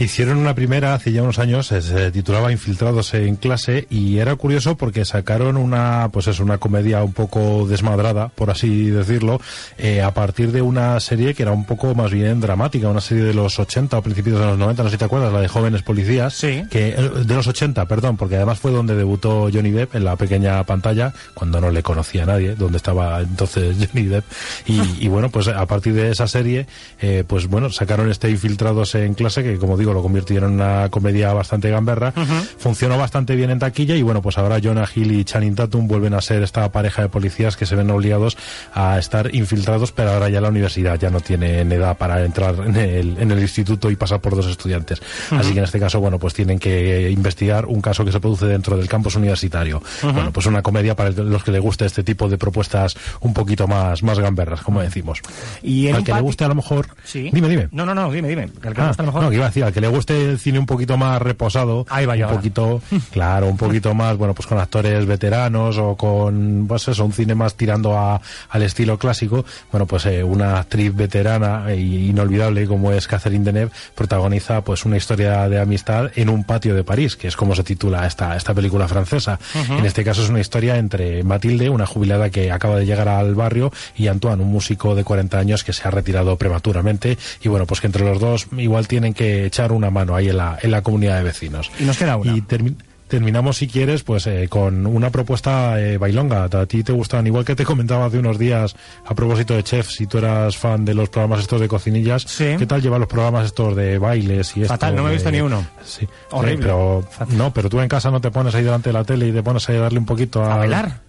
Hicieron 0.00 0.38
una 0.38 0.54
primera 0.54 0.94
hace 0.94 1.12
ya 1.12 1.22
unos 1.22 1.38
años, 1.38 1.70
eh, 1.72 1.82
se 1.82 2.10
titulaba 2.10 2.50
Infiltrados 2.50 3.12
en 3.12 3.36
clase 3.36 3.86
y 3.90 4.16
era 4.16 4.34
curioso 4.34 4.74
porque 4.74 5.04
sacaron 5.04 5.58
una, 5.58 6.08
pues 6.10 6.26
es 6.26 6.40
una 6.40 6.56
comedia 6.56 7.04
un 7.04 7.12
poco 7.12 7.66
desmadrada, 7.68 8.28
por 8.28 8.48
así 8.48 8.88
decirlo, 8.88 9.42
eh, 9.76 10.00
a 10.00 10.14
partir 10.14 10.52
de 10.52 10.62
una 10.62 10.98
serie 11.00 11.34
que 11.34 11.42
era 11.42 11.52
un 11.52 11.66
poco 11.66 11.94
más 11.94 12.10
bien 12.10 12.40
dramática, 12.40 12.88
una 12.88 13.02
serie 13.02 13.24
de 13.24 13.34
los 13.34 13.58
80 13.58 13.98
o 13.98 14.02
principios 14.02 14.40
de 14.40 14.46
los 14.46 14.56
90, 14.58 14.82
no 14.82 14.88
sé 14.88 14.94
si 14.94 14.98
te 14.98 15.04
acuerdas, 15.04 15.34
la 15.34 15.40
de 15.42 15.48
Jóvenes 15.48 15.82
Policías, 15.82 16.32
Sí. 16.32 16.62
que 16.70 16.94
eh, 16.96 17.10
de 17.26 17.34
los 17.34 17.46
80, 17.46 17.84
perdón, 17.84 18.16
porque 18.16 18.36
además 18.36 18.58
fue 18.58 18.70
donde 18.70 18.94
debutó 18.96 19.50
Johnny 19.52 19.70
Depp 19.70 19.96
en 19.96 20.04
la 20.06 20.16
pequeña 20.16 20.64
pantalla, 20.64 21.12
cuando 21.34 21.60
no 21.60 21.70
le 21.70 21.82
conocía 21.82 22.22
a 22.22 22.26
nadie, 22.26 22.54
donde 22.54 22.78
estaba 22.78 23.20
entonces 23.20 23.76
Johnny 23.92 24.06
Depp. 24.06 24.24
Y, 24.66 24.80
y 25.04 25.08
bueno, 25.08 25.28
pues 25.28 25.46
a 25.48 25.66
partir 25.66 25.92
de 25.92 26.10
esa 26.10 26.26
serie, 26.26 26.66
eh, 27.02 27.22
pues 27.26 27.48
bueno, 27.48 27.68
sacaron 27.70 28.10
este 28.10 28.30
Infiltrados 28.30 28.94
en 28.94 29.12
clase, 29.12 29.42
que 29.42 29.58
como 29.58 29.76
digo, 29.76 29.89
lo 29.94 30.02
convirtieron 30.02 30.50
en 30.52 30.60
una 30.60 30.88
comedia 30.90 31.32
bastante 31.32 31.70
gamberra. 31.70 32.12
Funcionó 32.58 32.98
bastante 32.98 33.34
bien 33.36 33.50
en 33.50 33.58
taquilla 33.58 33.94
y 33.94 34.02
bueno, 34.02 34.22
pues 34.22 34.38
ahora 34.38 34.58
Jonah 34.62 34.88
Hill 34.94 35.12
y 35.12 35.24
Channing 35.24 35.54
Tatum 35.54 35.86
vuelven 35.88 36.14
a 36.14 36.20
ser 36.20 36.42
esta 36.42 36.70
pareja 36.72 37.02
de 37.02 37.08
policías 37.08 37.56
que 37.56 37.66
se 37.66 37.76
ven 37.76 37.90
obligados 37.90 38.36
a 38.74 38.98
estar 38.98 39.34
infiltrados, 39.34 39.92
pero 39.92 40.10
ahora 40.12 40.28
ya 40.28 40.40
la 40.40 40.48
universidad 40.48 40.98
ya 40.98 41.10
no 41.10 41.20
tienen 41.20 41.70
edad 41.72 41.96
para 41.96 42.24
entrar 42.24 42.54
en 42.66 42.76
el, 42.76 43.16
en 43.18 43.30
el 43.30 43.38
instituto 43.40 43.90
y 43.90 43.96
pasar 43.96 44.20
por 44.20 44.36
dos 44.36 44.46
estudiantes. 44.46 45.00
Así 45.30 45.52
que 45.52 45.58
en 45.58 45.64
este 45.64 45.78
caso, 45.80 46.00
bueno, 46.00 46.18
pues 46.18 46.34
tienen 46.34 46.58
que 46.58 47.10
investigar 47.10 47.66
un 47.66 47.80
caso 47.80 48.04
que 48.04 48.12
se 48.12 48.20
produce 48.20 48.46
dentro 48.46 48.76
del 48.76 48.88
campus 48.88 49.16
universitario. 49.16 49.82
Bueno, 50.02 50.32
pues 50.32 50.46
una 50.46 50.62
comedia 50.62 50.94
para 50.96 51.10
los 51.10 51.42
que 51.44 51.50
les 51.52 51.60
guste 51.60 51.84
este 51.86 52.02
tipo 52.02 52.28
de 52.28 52.38
propuestas 52.38 52.96
un 53.20 53.34
poquito 53.34 53.66
más, 53.68 54.02
más 54.02 54.18
gamberras, 54.18 54.60
como 54.62 54.80
decimos. 54.80 55.20
Y 55.62 55.88
al 55.88 56.04
que 56.04 56.12
le 56.12 56.20
guste 56.20 56.44
a 56.44 56.48
lo 56.48 56.54
mejor... 56.54 56.86
Sí. 57.04 57.30
Dime, 57.32 57.48
dime. 57.48 57.68
No, 57.72 57.84
no, 57.86 57.94
no, 57.94 58.10
dime, 58.10 58.28
dime. 58.28 58.48
Al 58.62 58.74
que 58.74 58.80
Ah, 58.80 58.84
le 58.84 58.88
guste 58.88 59.02
a 59.02 59.04
lo 59.04 59.12
mejor. 59.12 59.22
No, 59.22 59.30
que 59.30 59.36
iba 59.36 59.44
a 59.44 59.48
decir, 59.48 59.64
al 59.64 59.72
que 59.72 59.79
le 59.80 59.88
guste 59.88 60.30
el 60.30 60.38
cine 60.38 60.58
un 60.58 60.66
poquito 60.66 60.96
más 60.96 61.20
reposado, 61.20 61.86
Ahí 61.88 62.06
va 62.06 62.14
un 62.14 62.22
ahora. 62.22 62.36
poquito, 62.36 62.82
claro, 63.10 63.46
un 63.46 63.56
poquito 63.56 63.94
más, 63.94 64.16
bueno, 64.16 64.34
pues 64.34 64.46
con 64.46 64.58
actores 64.58 65.06
veteranos 65.06 65.78
o 65.78 65.96
con, 65.96 66.66
pues 66.68 66.88
eso, 66.88 67.04
un 67.04 67.12
cine 67.12 67.34
más 67.34 67.54
tirando 67.54 67.98
a, 67.98 68.20
al 68.50 68.62
estilo 68.62 68.98
clásico, 68.98 69.44
bueno, 69.70 69.86
pues 69.86 70.06
eh, 70.06 70.22
una 70.22 70.58
actriz 70.60 70.94
veterana 70.94 71.64
e 71.68 71.76
inolvidable 71.80 72.66
como 72.66 72.92
es 72.92 73.06
Catherine 73.06 73.44
Deneuve 73.44 73.72
protagoniza 73.94 74.62
pues 74.62 74.84
una 74.84 74.96
historia 74.96 75.48
de 75.48 75.60
amistad 75.60 76.10
en 76.16 76.28
un 76.28 76.44
patio 76.44 76.74
de 76.74 76.84
París, 76.84 77.16
que 77.16 77.28
es 77.28 77.36
como 77.36 77.54
se 77.54 77.64
titula 77.64 78.06
esta, 78.06 78.36
esta 78.36 78.54
película 78.54 78.88
francesa. 78.88 79.38
En 79.54 79.84
este 79.84 80.04
caso 80.04 80.22
es 80.22 80.28
una 80.30 80.40
historia 80.40 80.76
entre 80.76 81.22
Matilde, 81.24 81.70
una 81.70 81.86
jubilada 81.86 82.30
que 82.30 82.50
acaba 82.50 82.76
de 82.76 82.86
llegar 82.86 83.08
al 83.08 83.34
barrio, 83.34 83.72
y 83.96 84.08
Antoine, 84.08 84.42
un 84.42 84.50
músico 84.50 84.94
de 84.94 85.04
40 85.04 85.38
años 85.38 85.64
que 85.64 85.72
se 85.72 85.86
ha 85.86 85.90
retirado 85.90 86.36
prematuramente, 86.36 87.18
y 87.42 87.48
bueno, 87.48 87.66
pues 87.66 87.80
que 87.80 87.86
entre 87.86 88.04
los 88.04 88.20
dos 88.20 88.46
igual 88.56 88.88
tienen 88.88 89.14
que 89.14 89.46
echar 89.46 89.69
una 89.72 89.90
mano 89.90 90.14
ahí 90.14 90.28
en 90.28 90.36
la, 90.36 90.58
en 90.62 90.70
la 90.70 90.82
comunidad 90.82 91.18
de 91.18 91.24
vecinos. 91.24 91.70
Y 91.78 91.84
nos 91.84 91.96
queda 91.98 92.16
una. 92.16 92.36
Y 92.36 92.40
termi- 92.42 92.76
terminamos, 93.08 93.56
si 93.56 93.66
quieres, 93.66 94.04
pues 94.04 94.26
eh, 94.28 94.46
con 94.48 94.86
una 94.86 95.10
propuesta 95.10 95.80
eh, 95.80 95.98
bailonga. 95.98 96.44
A 96.44 96.66
ti 96.66 96.84
te 96.84 96.92
gustan, 96.92 97.26
igual 97.26 97.44
que 97.44 97.56
te 97.56 97.64
comentaba 97.64 98.06
hace 98.06 98.18
unos 98.20 98.38
días 98.38 98.76
a 99.04 99.14
propósito 99.16 99.54
de 99.54 99.64
chefs, 99.64 99.96
si 99.96 100.06
tú 100.06 100.18
eras 100.18 100.56
fan 100.56 100.84
de 100.84 100.94
los 100.94 101.08
programas 101.08 101.40
estos 101.40 101.60
de 101.60 101.66
cocinillas, 101.66 102.22
Sí. 102.22 102.54
¿qué 102.56 102.66
tal 102.66 102.80
llevar 102.82 103.00
los 103.00 103.08
programas 103.08 103.46
estos 103.46 103.74
de 103.74 103.98
bailes 103.98 104.56
y 104.56 104.62
esto? 104.62 104.74
Fatal, 104.74 104.94
no 104.94 105.02
me 105.02 105.10
he 105.10 105.14
visto 105.14 105.30
ni 105.32 105.40
uno. 105.40 105.66
Sí. 105.84 106.06
Horrible. 106.30 106.54
Eh, 106.54 106.58
pero, 106.60 107.04
no, 107.36 107.52
pero 107.52 107.68
tú 107.68 107.80
en 107.80 107.88
casa 107.88 108.12
no 108.12 108.20
te 108.20 108.30
pones 108.30 108.54
ahí 108.54 108.62
delante 108.62 108.90
de 108.90 108.92
la 108.92 109.02
tele 109.04 109.26
y 109.26 109.32
te 109.32 109.42
pones 109.42 109.68
ahí 109.68 109.76
a 109.76 109.80
darle 109.80 109.98
un 109.98 110.06
poquito 110.06 110.44
a... 110.44 110.54
¿A 110.54 110.58
bailar? 110.58 111.00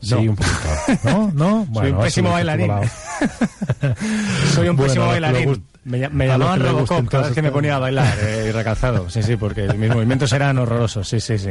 Sí, 0.00 0.14
No. 0.14 0.20
un 0.20 0.36
poquito. 0.36 0.58
¿No? 1.04 1.30
¿No? 1.34 1.68
Soy 1.74 1.90
un 1.92 2.00
pésimo 2.00 2.30
bailarín. 2.30 2.70
Soy 4.54 4.68
un 4.68 4.76
pésimo 4.76 5.06
bailarín. 5.06 5.64
Me, 5.82 6.08
me 6.10 6.26
llamaban 6.26 6.60
Robocop 6.60 7.08
cada 7.08 7.24
vez 7.24 7.34
que 7.34 7.40
me 7.42 7.50
ponía 7.50 7.76
a 7.76 7.78
bailar 7.78 8.14
eh, 8.20 8.46
y 8.48 8.52
recalzado. 8.52 9.08
Sí, 9.08 9.22
sí, 9.22 9.36
porque 9.36 9.66
mis 9.74 9.88
movimientos 9.90 10.30
eran 10.32 10.58
horrorosos. 10.58 11.08
Sí, 11.08 11.20
sí, 11.20 11.38
sí. 11.38 11.50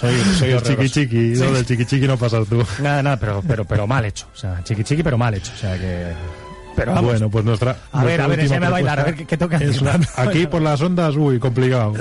Soy, 0.00 0.14
soy 0.38 0.50
El 0.52 0.62
chiqui 0.62 0.88
chiqui, 0.88 1.36
Sí. 1.36 1.42
no, 1.42 1.52
del 1.52 1.66
chiqui 1.66 1.84
chiqui 1.84 2.06
no 2.06 2.16
pasas 2.16 2.46
tú. 2.48 2.64
Nada, 2.80 3.02
nada, 3.02 3.16
pero, 3.18 3.42
pero, 3.46 3.64
pero 3.66 3.86
mal 3.86 4.04
hecho. 4.06 4.26
O 4.34 4.36
sea, 4.36 4.62
chiqui 4.64 4.82
chiqui, 4.82 5.02
pero 5.02 5.18
mal 5.18 5.34
hecho. 5.34 5.52
O 5.54 5.58
sea 5.58 5.76
que. 5.78 6.06
Pero 6.74 6.94
vamos. 6.94 7.10
Bueno, 7.10 7.28
pues 7.30 7.44
nuestra. 7.44 7.76
A 7.92 8.02
ver, 8.04 8.20
a 8.22 8.26
ver, 8.26 8.40
enséñame 8.40 8.66
a 8.66 8.70
bailar, 8.70 9.00
a 9.00 9.04
ver 9.04 9.14
qué- 9.14 9.26
qué 9.26 9.36
toca 9.36 9.58
Aquí 10.16 10.46
por 10.46 10.62
las 10.62 10.80
ondas, 10.80 11.14
uy, 11.16 11.38
complicado. 11.38 11.92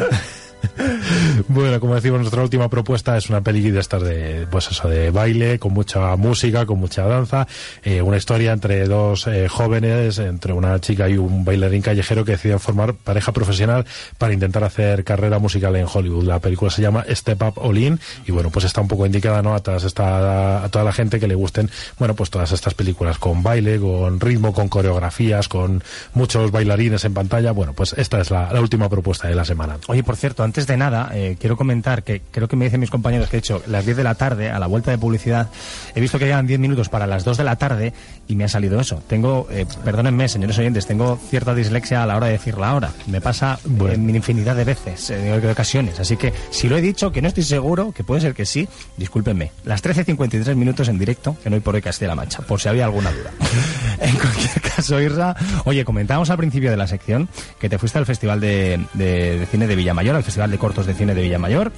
Bueno, 1.48 1.80
como 1.80 1.96
decimos, 1.96 2.20
nuestra 2.20 2.42
última 2.42 2.70
propuesta 2.70 3.18
es 3.18 3.30
una 3.30 3.42
peli 3.42 3.60
de 3.72 3.80
de, 3.80 4.48
pues 4.50 4.70
eso, 4.72 4.88
de 4.88 5.12
baile, 5.12 5.60
con 5.60 5.74
mucha 5.74 6.16
música, 6.16 6.66
con 6.66 6.80
mucha 6.80 7.04
danza, 7.04 7.48
eh, 7.84 8.02
una 8.02 8.18
historia 8.18 8.52
entre 8.52 8.86
dos 8.88 9.28
eh, 9.28 9.48
jóvenes, 9.48 10.20
entre 10.20 10.54
una 10.54 10.80
chica 10.80 11.10
y 11.10 11.18
un 11.18 11.44
bailarín 11.44 11.82
callejero 11.82 12.24
que 12.24 12.34
deciden 12.34 12.60
formar 12.60 12.94
pareja 12.94 13.32
profesional 13.32 13.86
para 14.18 14.34
intentar 14.34 14.64
hacer 14.64 15.04
carrera 15.04 15.40
musical 15.40 15.76
en 15.76 15.88
Hollywood. 15.92 16.26
La 16.26 16.40
película 16.40 16.72
se 16.72 16.82
llama 16.82 17.06
Step 17.10 17.42
Up 17.42 17.54
All 17.58 17.78
In 17.78 18.00
y 18.26 18.32
bueno, 18.32 18.50
pues 18.50 18.66
está 18.66 18.82
un 18.82 18.88
poco 18.88 19.06
indicada, 19.06 19.42
¿no? 19.42 19.56
A, 19.56 19.60
todas 19.60 19.84
esta, 19.84 20.64
a 20.64 20.70
toda 20.70 20.86
la 20.86 20.92
gente 20.92 21.20
que 21.20 21.28
le 21.28 21.36
gusten, 21.36 21.70
bueno, 21.98 22.16
pues 22.16 22.30
todas 22.30 22.52
estas 22.52 22.74
películas 22.74 23.18
con 23.18 23.44
baile, 23.44 23.80
con 23.80 24.20
ritmo, 24.20 24.54
con 24.54 24.70
coreografías, 24.70 25.48
con 25.48 25.84
muchos 26.14 26.52
bailarines 26.52 27.04
en 27.06 27.14
pantalla. 27.14 27.52
Bueno, 27.52 27.74
pues 27.74 27.94
esta 27.98 28.22
es 28.22 28.32
la, 28.32 28.52
la 28.52 28.62
última 28.62 28.90
propuesta 28.90 29.28
de 29.28 29.36
la 29.36 29.46
semana. 29.46 29.78
Oye, 29.88 30.04
por 30.04 30.16
cierto, 30.16 30.44
antes 30.50 30.66
de 30.66 30.78
nada, 30.78 31.12
eh, 31.14 31.38
quiero 31.40 31.56
comentar 31.56 32.02
que 32.02 32.24
creo 32.32 32.48
que 32.48 32.56
me 32.56 32.66
dicen 32.66 32.80
mis 32.80 32.90
compañeros 32.90 33.30
que 33.30 33.38
he 33.38 33.40
hecho 33.40 33.62
las 33.68 33.86
10 33.86 33.98
de 33.98 34.04
la 34.04 34.16
tarde, 34.16 34.50
a 34.50 34.58
la 34.58 34.66
vuelta 34.66 34.90
de 34.90 34.98
publicidad, 34.98 35.48
he 35.94 36.02
visto 36.02 36.18
que 36.18 36.26
llegan 36.26 36.48
10 36.48 36.60
minutos 36.60 36.90
para 36.90 37.06
las 37.06 37.24
2 37.24 37.38
de 37.38 37.44
la 37.44 37.56
tarde 37.56 37.94
y 38.28 38.36
me 38.36 38.46
ha 38.46 38.48
salido 38.48 38.80
eso. 38.80 39.02
Tengo, 39.08 39.48
eh, 39.52 39.68
perdónenme, 39.86 40.28
señores 40.28 40.58
oyentes, 40.58 40.88
tengo 40.88 41.20
cierta 41.30 41.54
dislexia 41.54 42.02
a 42.02 42.08
la 42.08 42.18
hora 42.18 42.26
de 42.26 42.34
decir 42.34 42.58
la 42.58 42.74
hora. 42.74 42.92
Me 43.06 43.22
pasa 43.22 43.60
en 43.92 44.10
infinidad 44.16 44.56
de 44.56 44.64
veces, 44.64 45.12
eh, 45.12 45.40
de 45.40 45.52
ocasiones. 45.52 46.00
Así 46.00 46.18
que 46.18 46.34
si 46.50 46.68
lo 46.68 46.78
he 46.78 46.82
dicho, 46.82 47.12
que 47.12 47.22
no 47.22 47.28
estoy 47.28 47.44
seguro, 47.44 47.92
que 47.92 48.04
puede 48.04 48.22
ser 48.22 48.34
que 48.34 48.46
sí, 48.48 48.68
discúlpenme. 48.98 49.52
Las 49.66 49.84
13.53 49.84 50.56
minutos 50.56 50.88
en 50.90 50.98
directo, 50.98 51.38
que 51.44 51.50
no 51.52 51.56
hay 51.58 51.62
por 51.62 51.76
hoy 51.76 51.82
Castilla-La 51.84 52.16
Mancha, 52.16 52.42
por 52.42 52.60
si 52.60 52.70
había 52.70 52.86
alguna 52.86 53.12
duda. 53.12 53.30
en 54.02 54.16
cualquier 54.16 54.62
caso, 54.62 55.00
Irra, 55.00 55.36
oye, 55.66 55.86
comentábamos 55.86 56.30
al 56.32 56.38
principio 56.38 56.72
de 56.72 56.78
la 56.78 56.88
sección 56.88 57.30
que 57.60 57.70
te 57.70 57.78
fuiste 57.78 58.00
al 58.00 58.06
Festival 58.08 58.40
de, 58.40 58.80
de- 58.94 59.38
de 59.40 59.46
Cine 59.48 59.68
de 59.68 59.76
Villamayor, 59.76 60.16
al 60.16 60.24
Festival 60.24 60.39
de 60.48 60.58
Cortos 60.58 60.86
de 60.86 60.94
Cine 60.94 61.14
de 61.14 61.22
Villamayor, 61.22 61.72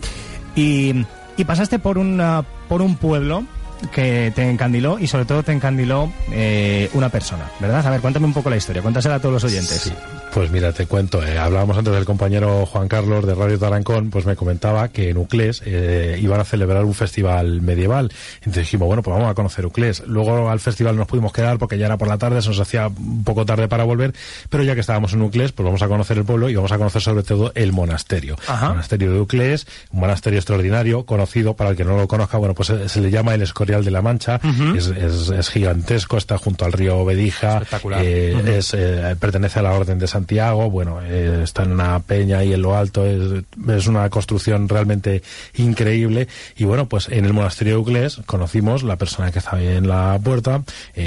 y, 0.55 1.05
y 1.37 1.45
pasaste 1.45 1.79
por, 1.79 1.97
una, 1.97 2.43
por 2.67 2.81
un 2.81 2.95
pueblo 2.95 3.43
que 3.91 4.31
te 4.35 4.49
encandiló 4.49 4.99
y 4.99 5.07
sobre 5.07 5.25
todo 5.25 5.43
te 5.43 5.51
encandiló 5.51 6.11
eh, 6.31 6.89
una 6.93 7.09
persona, 7.09 7.49
¿verdad? 7.59 7.85
A 7.85 7.89
ver, 7.89 8.01
cuéntame 8.01 8.25
un 8.25 8.33
poco 8.33 8.49
la 8.49 8.57
historia, 8.57 8.81
cuéntasela 8.81 9.15
a 9.15 9.19
todos 9.19 9.33
los 9.33 9.43
oyentes. 9.43 9.91
Pues 10.33 10.49
mira, 10.49 10.71
te 10.71 10.85
cuento, 10.85 11.21
eh, 11.25 11.37
hablábamos 11.37 11.77
antes 11.77 11.93
del 11.93 12.05
compañero 12.05 12.65
Juan 12.65 12.87
Carlos 12.87 13.25
de 13.25 13.35
Radio 13.35 13.59
Tarancón, 13.59 14.09
pues 14.09 14.25
me 14.25 14.35
comentaba 14.35 14.87
que 14.87 15.09
en 15.09 15.17
Uclés 15.17 15.61
eh, 15.65 16.17
iban 16.21 16.39
a 16.39 16.45
celebrar 16.45 16.85
un 16.85 16.93
festival 16.93 17.61
medieval. 17.61 18.11
Entonces 18.35 18.63
dijimos, 18.63 18.87
bueno, 18.87 19.03
pues 19.03 19.13
vamos 19.13 19.29
a 19.29 19.33
conocer 19.33 19.65
Uclés. 19.65 20.03
Luego 20.07 20.49
al 20.49 20.61
festival 20.61 20.95
nos 20.95 21.07
pudimos 21.07 21.33
quedar 21.33 21.57
porque 21.57 21.77
ya 21.77 21.87
era 21.87 21.97
por 21.97 22.07
la 22.07 22.17
tarde, 22.17 22.41
se 22.41 22.49
nos 22.49 22.59
hacía 22.59 22.87
un 22.87 23.23
poco 23.25 23.45
tarde 23.45 23.67
para 23.67 23.83
volver, 23.83 24.13
pero 24.49 24.63
ya 24.63 24.73
que 24.73 24.81
estábamos 24.81 25.11
en 25.13 25.21
Uclés, 25.21 25.51
pues 25.51 25.65
vamos 25.65 25.81
a 25.81 25.87
conocer 25.89 26.17
el 26.17 26.23
pueblo 26.23 26.49
y 26.49 26.55
vamos 26.55 26.71
a 26.71 26.77
conocer 26.77 27.01
sobre 27.01 27.23
todo 27.23 27.51
el 27.55 27.73
monasterio. 27.73 28.37
Ajá. 28.47 28.67
El 28.67 28.71
monasterio 28.73 29.11
de 29.11 29.19
Uclés, 29.19 29.67
un 29.91 29.99
monasterio 29.99 30.39
extraordinario, 30.39 31.05
conocido, 31.05 31.55
para 31.55 31.71
el 31.71 31.75
que 31.75 31.83
no 31.83 31.97
lo 31.97 32.07
conozca, 32.07 32.37
bueno, 32.37 32.53
pues 32.53 32.67
se, 32.67 32.87
se 32.87 33.01
le 33.01 33.11
llama 33.11 33.33
el 33.33 33.41
Escorial 33.41 33.70
de 33.79 33.91
la 33.91 34.01
Mancha, 34.01 34.39
es, 34.77 34.87
es- 34.87 35.29
es 35.29 35.49
gigantesco, 35.49 36.17
está 36.17 36.37
junto 36.37 36.65
al 36.65 36.73
río 36.73 37.05
Bedija, 37.05 37.59
eh, 38.03 38.57
es, 38.57 38.73
eh, 38.73 39.15
pertenece 39.19 39.59
a 39.59 39.61
la 39.61 39.71
Orden 39.73 39.97
de 39.99 40.07
Santiago, 40.07 40.69
bueno, 40.69 40.99
eh, 41.01 41.41
está 41.43 41.63
en 41.63 41.71
una 41.71 41.99
peña 42.01 42.39
ahí 42.39 42.51
en 42.53 42.61
lo 42.61 42.75
alto, 42.75 43.05
es, 43.05 43.43
es 43.69 43.87
una 43.87 44.09
construcción 44.09 44.67
realmente 44.67 45.23
increíble. 45.55 46.27
Y 46.57 46.65
bueno, 46.65 46.87
pues 46.89 47.07
en 47.09 47.25
el 47.25 47.33
monasterio 47.33 47.75
de 47.75 47.79
Uclés 47.79 48.19
conocimos 48.25 48.83
la 48.83 48.97
persona 48.97 49.31
que 49.31 49.39
estaba 49.39 49.57
ahí 49.59 49.67
en 49.67 49.87
la 49.87 50.19
puerta, 50.23 50.63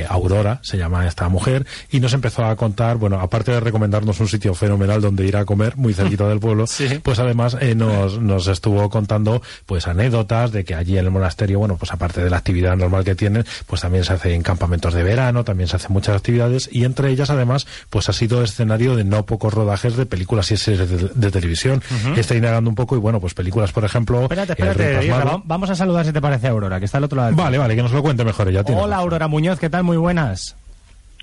Aurora, 0.08 0.60
se 0.62 0.78
llama 0.78 1.06
esta 1.06 1.28
mujer, 1.28 1.66
y 1.90 2.00
nos 2.00 2.12
empezó 2.14 2.44
a 2.44 2.56
contar, 2.56 2.96
bueno, 2.96 3.20
aparte 3.20 3.52
de 3.52 3.60
recomendarnos 3.60 4.20
un 4.20 4.28
sitio 4.28 4.54
fenomenal 4.54 5.00
donde 5.00 5.26
ir 5.26 5.36
a 5.36 5.44
comer, 5.44 5.76
muy 5.76 5.92
cerquita 5.94 6.26
del 6.28 6.40
pueblo, 6.40 6.66
pues 7.02 7.18
además 7.18 7.56
nos, 7.76 8.18
nos 8.20 8.46
estuvo 8.46 8.88
contando 8.90 9.42
pues 9.66 9.86
anécdotas 9.86 10.52
de 10.52 10.64
que 10.64 10.74
allí 10.74 10.98
en 10.98 11.04
el 11.06 11.10
monasterio, 11.10 11.58
bueno, 11.58 11.76
pues 11.76 11.92
aparte 11.92 12.22
de 12.22 12.30
la 12.30 12.36
actividad 12.38 12.53
normal 12.62 13.04
que 13.04 13.14
tienen, 13.14 13.44
pues 13.66 13.82
también 13.82 14.04
se 14.04 14.12
hacen 14.12 14.42
campamentos 14.42 14.94
de 14.94 15.02
verano, 15.02 15.44
también 15.44 15.68
se 15.68 15.76
hacen 15.76 15.92
muchas 15.92 16.16
actividades 16.16 16.68
y 16.72 16.84
entre 16.84 17.10
ellas 17.10 17.30
además 17.30 17.66
pues 17.90 18.08
ha 18.08 18.12
sido 18.12 18.42
escenario 18.42 18.96
de 18.96 19.04
no 19.04 19.26
pocos 19.26 19.52
rodajes 19.52 19.96
de 19.96 20.06
películas 20.06 20.50
y 20.50 20.56
series 20.56 20.88
de, 20.88 21.10
de 21.14 21.30
televisión. 21.30 21.82
Ujú. 21.90 22.20
Está 22.20 22.34
indagando 22.34 22.70
un 22.70 22.76
poco 22.76 22.96
y 22.96 22.98
bueno, 22.98 23.20
pues 23.20 23.34
películas, 23.34 23.72
por 23.72 23.84
ejemplo, 23.84 24.22
Espérate, 24.22 24.54
Rey 24.54 25.08
espérate, 25.08 25.42
vamos 25.44 25.70
a 25.70 25.74
saludar 25.74 26.04
si 26.04 26.12
te 26.12 26.20
parece 26.20 26.46
a 26.46 26.50
Aurora, 26.50 26.78
que 26.78 26.86
está 26.86 26.98
al 26.98 27.04
otro 27.04 27.16
lado. 27.16 27.34
Vale, 27.36 27.58
vale, 27.58 27.76
que 27.76 27.82
nos 27.82 27.92
lo 27.92 28.02
cuente 28.02 28.24
mejor 28.24 28.48
ella. 28.48 28.64
tiene 28.64 28.80
Hola, 28.80 28.96
Aurora 28.96 29.28
Muñoz, 29.28 29.58
¿qué 29.58 29.70
tal? 29.70 29.84
Muy 29.84 29.96
buenas. 29.96 30.56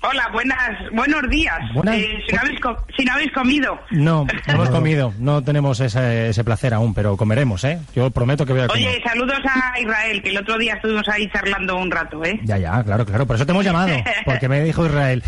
Hola, 0.04 0.28
buenas, 0.32 0.58
buenos 0.92 1.22
días. 1.30 1.58
Buenas- 1.74 1.94
Eh, 1.96 2.18
si, 2.26 2.34
no 2.34 2.40
habéis 2.40 2.60
co- 2.60 2.86
si 2.96 3.04
no 3.04 3.12
habéis 3.12 3.32
comido. 3.32 3.78
No, 3.90 4.24
no 4.24 4.32
hemos 4.54 4.70
comido, 4.70 5.14
no 5.18 5.42
tenemos 5.44 5.78
ese, 5.80 6.30
ese 6.30 6.42
placer 6.44 6.74
aún, 6.74 6.92
pero 6.92 7.16
comeremos, 7.16 7.62
¿eh? 7.64 7.78
Yo 7.94 8.10
prometo 8.10 8.44
que 8.44 8.52
voy 8.52 8.62
a 8.62 8.66
comer. 8.68 8.88
Oye, 8.88 9.02
saludos 9.04 9.38
a 9.48 9.78
Israel, 9.80 10.20
que 10.22 10.30
el 10.30 10.38
otro 10.38 10.58
día 10.58 10.74
estuvimos 10.74 11.08
ahí 11.08 11.28
charlando 11.32 11.76
un 11.76 11.90
rato, 11.90 12.24
¿eh? 12.24 12.40
Ya, 12.42 12.58
ya, 12.58 12.82
claro, 12.82 13.06
claro, 13.06 13.26
por 13.26 13.36
eso 13.36 13.46
te 13.46 13.52
hemos 13.52 13.64
llamado, 13.64 13.94
porque 14.24 14.48
me 14.48 14.60
dijo 14.64 14.84
Israel. 14.86 15.22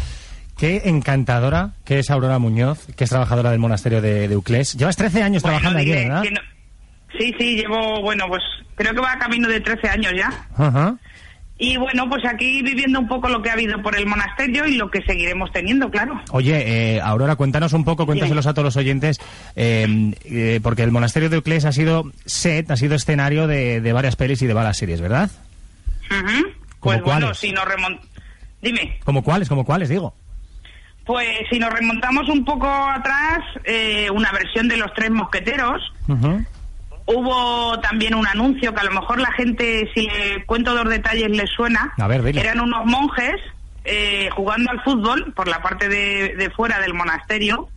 Qué 0.58 0.82
encantadora 0.84 1.70
que 1.84 1.98
es 1.98 2.10
Aurora 2.10 2.38
Muñoz, 2.38 2.86
que 2.96 3.04
es 3.04 3.10
trabajadora 3.10 3.50
del 3.50 3.58
monasterio 3.58 4.00
de, 4.00 4.28
de 4.28 4.36
Uclés. 4.36 4.74
Llevas 4.74 4.96
13 4.96 5.22
años 5.22 5.42
Bueno, 5.42 5.58
trabajando 5.58 5.80
allí, 5.80 5.90
¿verdad? 5.92 6.22
no- 6.32 6.40
Sí, 7.18 7.32
sí, 7.38 7.56
llevo, 7.56 8.00
bueno, 8.02 8.24
pues 8.28 8.42
creo 8.74 8.92
que 8.92 9.00
va 9.00 9.16
camino 9.18 9.48
de 9.48 9.60
13 9.60 9.88
años 9.88 10.12
ya. 10.16 10.30
Ajá. 10.56 10.96
Y 11.56 11.76
bueno, 11.76 12.08
pues 12.08 12.24
aquí 12.24 12.62
viviendo 12.62 12.98
un 12.98 13.06
poco 13.06 13.28
lo 13.28 13.40
que 13.40 13.48
ha 13.48 13.52
habido 13.52 13.80
por 13.80 13.96
el 13.96 14.06
monasterio 14.06 14.66
y 14.66 14.76
lo 14.76 14.90
que 14.90 15.02
seguiremos 15.02 15.52
teniendo, 15.52 15.88
claro. 15.88 16.20
Oye, 16.32 16.96
eh, 16.96 17.00
Aurora, 17.00 17.36
cuéntanos 17.36 17.72
un 17.72 17.84
poco, 17.84 18.06
cuéntaselos 18.06 18.46
a 18.48 18.54
todos 18.54 18.64
los 18.64 18.76
oyentes, 18.76 19.20
eh, 19.54 20.12
eh, 20.24 20.58
porque 20.62 20.82
el 20.82 20.90
monasterio 20.90 21.30
de 21.30 21.38
Uclés 21.38 21.64
ha 21.64 21.72
sido 21.72 22.10
set, 22.26 22.70
ha 22.72 22.76
sido 22.76 22.96
escenario 22.96 23.46
de, 23.46 23.80
de 23.80 23.92
varias 23.92 24.16
pelis 24.16 24.42
y 24.42 24.46
de 24.48 24.54
varias 24.54 24.76
series, 24.76 25.00
¿verdad? 25.00 25.30
Ujú. 26.10 26.48
Pues 26.80 27.00
bueno, 27.02 27.04
cuáles? 27.04 27.38
si 27.38 27.52
nos 27.52 27.64
remontamos... 27.64 28.08
Dime. 28.60 28.98
¿Como 29.04 29.22
cuáles? 29.22 29.48
¿Como 29.48 29.64
cuáles, 29.64 29.88
digo? 29.88 30.14
Pues 31.04 31.28
si 31.50 31.58
nos 31.58 31.72
remontamos 31.72 32.28
un 32.28 32.44
poco 32.44 32.66
atrás, 32.66 33.40
eh, 33.64 34.08
una 34.10 34.32
versión 34.32 34.68
de 34.68 34.78
Los 34.78 34.92
Tres 34.94 35.10
Mosqueteros, 35.10 35.82
Hubo 37.06 37.78
también 37.80 38.14
un 38.14 38.26
anuncio 38.26 38.72
que 38.74 38.80
a 38.80 38.84
lo 38.84 38.92
mejor 38.92 39.20
la 39.20 39.30
gente, 39.32 39.90
si 39.94 40.02
le 40.06 40.44
cuento 40.46 40.74
dos 40.74 40.88
detalles, 40.88 41.28
les 41.30 41.50
suena. 41.50 41.92
A 41.98 42.06
ver, 42.08 42.22
dile. 42.22 42.40
Eran 42.40 42.60
unos 42.60 42.86
monjes 42.86 43.34
eh, 43.84 44.30
jugando 44.32 44.70
al 44.70 44.82
fútbol 44.82 45.32
por 45.34 45.46
la 45.48 45.60
parte 45.60 45.88
de, 45.88 46.34
de 46.36 46.50
fuera 46.50 46.78
del 46.80 46.94
monasterio 46.94 47.68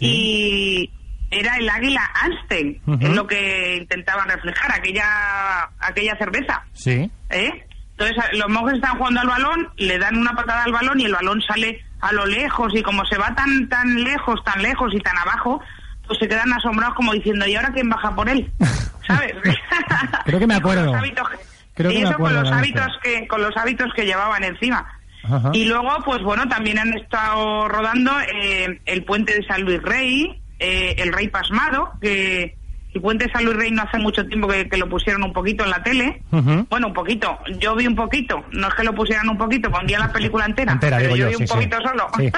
y 0.00 0.90
era 1.30 1.56
el 1.56 1.68
águila 1.68 2.02
Einstein, 2.24 2.80
Ujú. 2.86 3.06
es 3.06 3.14
lo 3.14 3.26
que 3.26 3.76
intentaban 3.76 4.28
reflejar, 4.28 4.72
aquella, 4.72 5.70
aquella 5.80 6.16
cerveza. 6.18 6.62
Sí. 6.74 7.10
¿eh? 7.30 7.66
Entonces 7.96 8.16
los 8.38 8.48
monjes 8.50 8.74
están 8.76 8.98
jugando 8.98 9.20
al 9.20 9.28
balón, 9.28 9.68
le 9.76 9.98
dan 9.98 10.16
una 10.18 10.32
patada 10.34 10.64
al 10.64 10.72
balón 10.72 11.00
y 11.00 11.04
el 11.06 11.12
balón 11.12 11.40
sale 11.42 11.80
a 12.00 12.12
lo 12.12 12.26
lejos 12.26 12.72
y 12.74 12.82
como 12.82 13.04
se 13.06 13.16
va 13.16 13.34
tan 13.34 13.68
tan 13.68 14.02
lejos, 14.04 14.42
tan 14.44 14.60
lejos 14.62 14.92
y 14.94 14.98
tan 14.98 15.16
abajo, 15.16 15.60
pues 16.06 16.18
se 16.18 16.28
quedan 16.28 16.52
asombrados 16.52 16.94
como 16.96 17.12
diciendo, 17.14 17.46
¿y 17.46 17.54
ahora 17.56 17.72
quién 17.72 17.88
baja 17.88 18.14
por 18.14 18.28
él? 18.28 18.50
¿Sabes? 19.06 19.34
Creo 20.24 20.38
que 20.38 20.46
me 20.46 20.54
acuerdo. 20.54 20.86
los 20.86 20.94
hábitos, 20.94 21.28
Creo 21.74 21.90
y 21.90 21.94
que 21.94 22.00
me 22.00 22.04
eso 22.06 22.14
acuerdo 22.14 22.36
con 22.36 22.44
los 22.44 22.52
hábitos 22.52 22.98
que 23.02 23.26
con 23.26 23.42
los 23.42 23.56
hábitos 23.56 23.92
que 23.94 24.04
llevaban 24.06 24.44
encima. 24.44 24.86
Ajá. 25.24 25.50
Y 25.52 25.64
luego, 25.64 25.90
pues 26.04 26.22
bueno, 26.22 26.46
también 26.48 26.78
han 26.78 26.92
estado 26.94 27.68
rodando 27.68 28.12
eh, 28.20 28.80
el 28.84 29.04
puente 29.04 29.34
de 29.34 29.44
San 29.46 29.62
Luis 29.62 29.82
Rey, 29.82 30.40
eh, 30.58 30.94
el 30.98 31.12
Rey 31.12 31.28
Pasmado, 31.28 31.92
que 32.00 32.56
el 32.94 33.00
puente 33.00 33.26
de 33.26 33.32
San 33.32 33.44
Luis 33.44 33.56
Rey 33.56 33.70
no 33.72 33.82
hace 33.82 33.98
mucho 33.98 34.24
tiempo 34.26 34.46
que, 34.48 34.68
que 34.68 34.76
lo 34.76 34.88
pusieron 34.88 35.22
un 35.24 35.32
poquito 35.32 35.64
en 35.64 35.70
la 35.70 35.82
tele. 35.82 36.22
Bueno, 36.30 36.86
un 36.88 36.92
poquito. 36.94 37.36
Yo 37.58 37.74
vi 37.74 37.86
un 37.86 37.96
poquito. 37.96 38.44
No 38.52 38.68
es 38.68 38.74
que 38.74 38.84
lo 38.84 38.94
pusieran 38.94 39.28
un 39.28 39.36
poquito, 39.36 39.70
pondría 39.70 39.98
la 39.98 40.12
película 40.12 40.46
entera. 40.46 40.72
Entera, 40.72 40.98
pero 40.98 41.14
digo 41.14 41.16
yo 41.16 41.28
vi 41.28 41.34
sí, 41.34 41.42
un 41.42 41.48
sí. 41.48 41.54
poquito 41.54 41.76
solo. 41.82 42.06
Sí. 42.16 42.30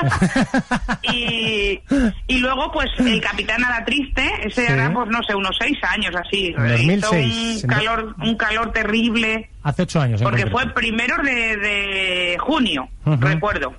y, 1.13 1.81
y 2.27 2.39
luego, 2.39 2.71
pues, 2.73 2.91
el 2.99 3.21
Capitán 3.21 3.65
a 3.65 3.71
la 3.79 3.85
Triste, 3.85 4.23
ese 4.45 4.67
hará, 4.69 4.93
pues, 4.93 5.09
no 5.09 5.23
sé, 5.23 5.35
unos 5.35 5.57
seis 5.61 5.77
años 5.89 6.15
así. 6.17 6.55
En 6.57 6.91
Hizo 6.91 7.07
2006. 7.13 7.65
un 7.65 7.69
calor, 7.71 8.15
un 8.23 8.37
calor 8.37 8.73
terrible. 8.73 9.51
Hace 9.63 9.83
ocho 9.83 10.01
años. 10.01 10.23
Porque 10.23 10.47
fue 10.47 10.67
primero 10.75 11.17
de, 11.23 11.57
de 11.57 12.37
junio, 12.41 12.89
recuerdo. 13.05 13.75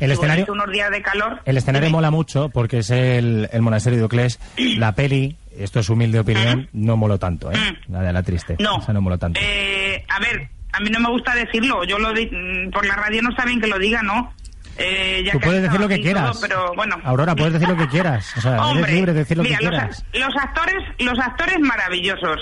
El 0.00 0.10
Y 0.10 0.12
escenario, 0.14 0.46
unos 0.48 0.70
días 0.72 0.90
de 0.90 1.02
calor. 1.02 1.40
el 1.44 1.56
escenario 1.56 1.90
mola 1.90 2.10
mucho 2.10 2.48
porque 2.48 2.78
es 2.78 2.90
el, 2.90 3.48
el 3.52 3.62
monasterio 3.62 3.98
de 4.00 4.04
Uclés. 4.06 4.40
La 4.56 4.92
peli, 4.94 5.36
esto 5.56 5.80
es 5.80 5.88
humilde 5.90 6.20
opinión, 6.20 6.68
no 6.72 6.96
moló 6.96 7.18
tanto, 7.18 7.50
¿eh? 7.52 7.56
La 7.88 8.00
de 8.02 8.12
la 8.12 8.22
triste. 8.22 8.56
No. 8.60 8.78
Esa 8.78 8.92
no 8.92 9.00
moló 9.00 9.18
tanto. 9.18 9.38
Eh, 9.42 10.04
a 10.08 10.18
ver, 10.20 10.48
a 10.72 10.80
mí 10.80 10.90
no 10.90 11.00
me 11.00 11.08
gusta 11.10 11.34
decirlo. 11.34 11.84
Yo 11.84 11.98
lo 11.98 12.12
di- 12.12 12.30
mm, 12.30 12.70
por 12.70 12.86
la 12.86 12.94
radio 12.96 13.22
no 13.22 13.30
está 13.30 13.44
bien 13.44 13.60
que 13.60 13.66
lo 13.66 13.78
diga, 13.78 14.02
¿no? 14.02 14.32
Eh, 14.78 15.22
ya 15.26 15.32
Tú 15.32 15.40
puedes 15.40 15.62
decir 15.62 15.78
lo 15.80 15.88
que 15.88 16.00
quieras. 16.00 16.30
todo, 16.32 16.40
pero 16.40 16.72
bueno. 16.74 16.96
Aurora, 17.04 17.34
puedes 17.34 17.52
decir 17.52 17.68
lo 17.68 17.76
que 17.76 17.88
quieras. 17.88 18.32
O 18.38 18.40
sea, 18.40 18.52
eres 18.52 18.64
Hombre, 18.66 18.92
libre 18.92 19.12
de 19.12 19.18
decir 19.18 19.36
lo 19.36 19.42
mira, 19.42 19.58
que 19.58 19.64
los, 19.64 19.70
quieras. 19.74 20.04
a- 20.14 20.18
los 20.18 20.36
actores, 20.36 20.76
los 21.00 21.18
actores 21.18 21.58
maravillosos, 21.60 22.38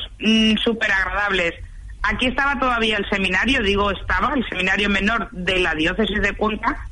súper 0.63 0.93
agradables. 0.93 1.55
Aquí 2.03 2.27
estaba 2.27 2.57
todavía 2.61 2.97
el 2.99 3.09
seminario, 3.11 3.61
digo 3.63 3.91
estaba, 3.91 4.33
el 4.35 4.47
seminario 4.49 4.89
menor 4.89 5.29
de 5.33 5.59
la 5.59 5.75
diócesis 5.75 6.21
de 6.23 6.33
Cuenca, 6.35 6.87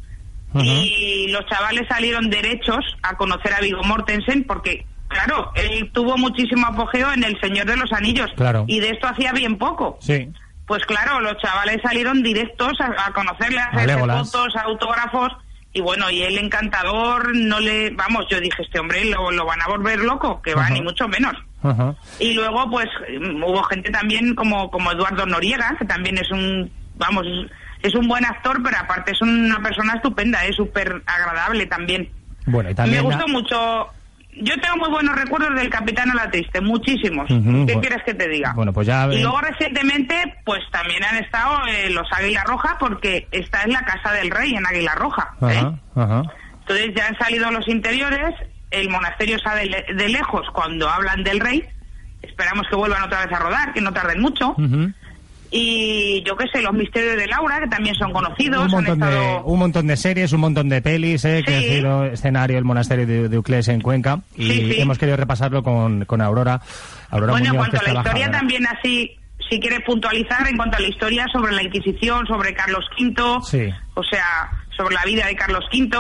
y 0.55 1.29
los 1.31 1.45
chavales 1.47 1.87
salieron 1.89 2.31
derechos 2.31 2.85
a 3.03 3.17
conocer 3.17 3.53
a 3.53 3.61
Vigo 3.61 3.83
Mortensen 3.85 4.45
porque 4.45 4.87
claro, 5.09 5.53
él 5.55 5.91
tuvo 5.93 6.17
muchísimo 6.17 6.67
apogeo 6.67 7.13
en 7.13 7.25
El 7.25 7.39
Señor 7.41 7.67
de 7.67 7.77
los 7.77 7.93
Anillos. 7.93 8.31
Claro. 8.37 8.65
Y 8.67 8.81
de 8.81 8.91
esto 8.91 9.09
hacía 9.09 9.33
bien 9.33 9.59
poco. 9.59 9.99
Sí. 10.01 10.31
Pues 10.67 10.85
claro, 10.85 11.21
los 11.21 11.37
chavales 11.39 11.81
salieron 11.83 12.23
directos 12.23 12.81
a, 12.81 13.07
a 13.07 13.13
conocerle, 13.13 13.61
a 13.61 13.67
hacerle 13.67 13.99
fotos, 13.99 14.57
autógrafos. 14.57 15.33
Y 15.73 15.81
bueno, 15.81 16.11
y 16.11 16.23
él 16.23 16.39
encantador, 16.39 17.37
no 17.37 17.61
le. 17.61 17.91
Vamos, 17.91 18.25
yo 18.31 18.41
dije, 18.41 18.63
este 18.63 18.81
hombre 18.81 19.05
lo, 19.05 19.31
lo 19.31 19.45
van 19.45 19.61
a 19.61 19.69
volver 19.69 19.99
loco, 19.99 20.41
que 20.41 20.55
va, 20.55 20.71
ni 20.71 20.81
mucho 20.81 21.07
menos. 21.07 21.35
Ajá. 21.63 21.95
Y 22.19 22.33
luego, 22.33 22.71
pues, 22.71 22.89
mm, 23.21 23.43
hubo 23.43 23.63
gente 23.65 23.91
también 23.91 24.35
como, 24.35 24.71
como 24.71 24.91
Eduardo 24.91 25.27
Noriega, 25.27 25.77
que 25.79 25.85
también 25.85 26.17
es 26.17 26.31
un, 26.31 26.71
vamos, 26.97 27.27
es, 27.83 27.95
un 27.95 28.09
buen 28.09 28.25
actor, 28.25 28.63
pero 28.63 28.79
aparte 28.79 29.13
es 29.13 29.21
una 29.21 29.61
persona 29.63 29.95
estupenda, 29.95 30.45
es 30.47 30.57
súper 30.57 31.03
agradable 31.07 31.67
también. 31.67 32.11
Bueno, 32.47 32.71
y 32.71 32.75
también... 32.75 33.05
Me 33.05 33.15
gustó 33.15 33.29
mucho. 33.29 33.89
Yo 34.39 34.55
tengo 34.61 34.77
muy 34.77 34.91
buenos 34.91 35.17
recuerdos 35.17 35.55
del 35.55 35.71
Capitán 35.71 36.11
a 36.11 36.15
la 36.15 36.31
Triste, 36.31 36.61
muchísimos. 36.61 37.31
Ujú, 37.31 37.43
¿Qué 37.43 37.51
bueno. 37.75 37.81
quieres 37.81 38.03
que 38.05 38.15
te 38.15 38.29
diga? 38.29 38.53
Bueno, 38.55 38.73
pues 38.73 38.87
ya... 38.87 39.07
Y 39.11 39.23
luego 39.23 39.41
recientemente, 39.41 40.15
pues 40.45 40.61
también 40.71 41.03
han 41.05 41.17
estado 41.17 41.67
eh, 41.67 41.89
los 41.91 42.07
Águila 42.13 42.45
Roja, 42.45 42.77
porque 42.79 43.29
esta 43.31 43.63
es 43.63 43.69
la 43.73 43.81
casa 43.83 44.13
del 44.13 44.31
rey 44.31 44.55
en 44.55 44.67
Águila 44.67 44.95
Roja. 44.95 45.33
¿eh? 45.49 45.71
Ajá. 45.95 46.23
Entonces 46.61 46.91
ya 46.95 47.07
han 47.07 47.19
salido 47.19 47.51
los 47.51 47.67
interiores, 47.69 48.35
el 48.71 48.91
monasterio 48.91 49.39
sale 49.39 49.67
le- 49.67 49.95
de 49.95 50.09
lejos 50.09 50.47
cuando 50.53 50.89
hablan 50.89 51.23
del 51.25 51.41
rey. 51.41 51.65
Esperamos 52.23 52.67
que 52.69 52.77
vuelvan 52.77 53.03
otra 53.05 53.25
vez 53.25 53.33
a 53.33 53.39
rodar, 53.39 53.73
que 53.73 53.81
no 53.81 53.93
tarden 53.93 54.21
mucho. 54.21 54.51
Ujú. 54.51 54.93
Y 55.51 56.23
yo 56.27 56.37
qué 56.37 56.47
sé, 56.53 56.61
los 56.63 56.73
misterios 56.75 57.17
de 57.17 57.27
Laura, 57.27 57.61
que 57.61 57.69
también 57.69 57.95
son 57.95 58.13
conocidos. 58.13 58.59
Un 58.59 58.65
han 58.65 58.71
montón, 58.85 59.01
de, 59.01 59.07
estado- 59.07 59.45
un 59.45 59.59
montón 59.59 59.87
de 59.87 59.97
series, 59.97 60.33
un 60.33 60.41
montón 60.41 60.69
de 60.69 60.83
pelis, 60.83 61.25
eh, 61.25 61.43
que 61.47 61.55
ha 61.57 61.61
Sí. 61.61 61.69
sido 61.69 62.05
escenario 62.05 62.59
el 62.59 62.65
monasterio 62.65 63.07
de, 63.07 63.29
de 63.29 63.37
en 63.73 63.81
Cuenca. 63.81 64.21
Y 64.37 64.51
Sí, 64.51 64.73
sí. 64.75 64.81
hemos 64.81 64.99
querido 64.99 65.17
repasarlo 65.17 65.63
con, 65.63 66.05
con 66.05 66.21
Aurora. 66.21 66.61
Aurora 67.11 67.33
Bueno, 67.33 67.51
en 67.51 67.57
cuanto 67.57 67.79
que 67.79 67.91
a 67.91 67.93
la 67.95 68.01
historia 68.01 68.31
también 68.31 68.67
así, 68.67 69.17
si 69.49 69.61
quieres 69.61 69.81
puntualizar, 69.87 70.47
en 70.49 70.57
cuanto 70.57 70.77
a 70.77 70.81
la 70.81 70.89
historia 70.89 71.27
sobre 71.33 71.53
la 71.53 71.63
Inquisición, 71.63 72.27
sobre 72.27 72.53
Carlos 72.55 72.85
V, 72.99 73.41
Sí. 73.45 73.69
o 73.95 74.03
sea, 74.03 74.51
sobre 74.77 74.95
la 74.95 75.05
vida 75.05 75.27
de 75.27 75.37
Carlos 75.37 75.65
V, 75.73 75.97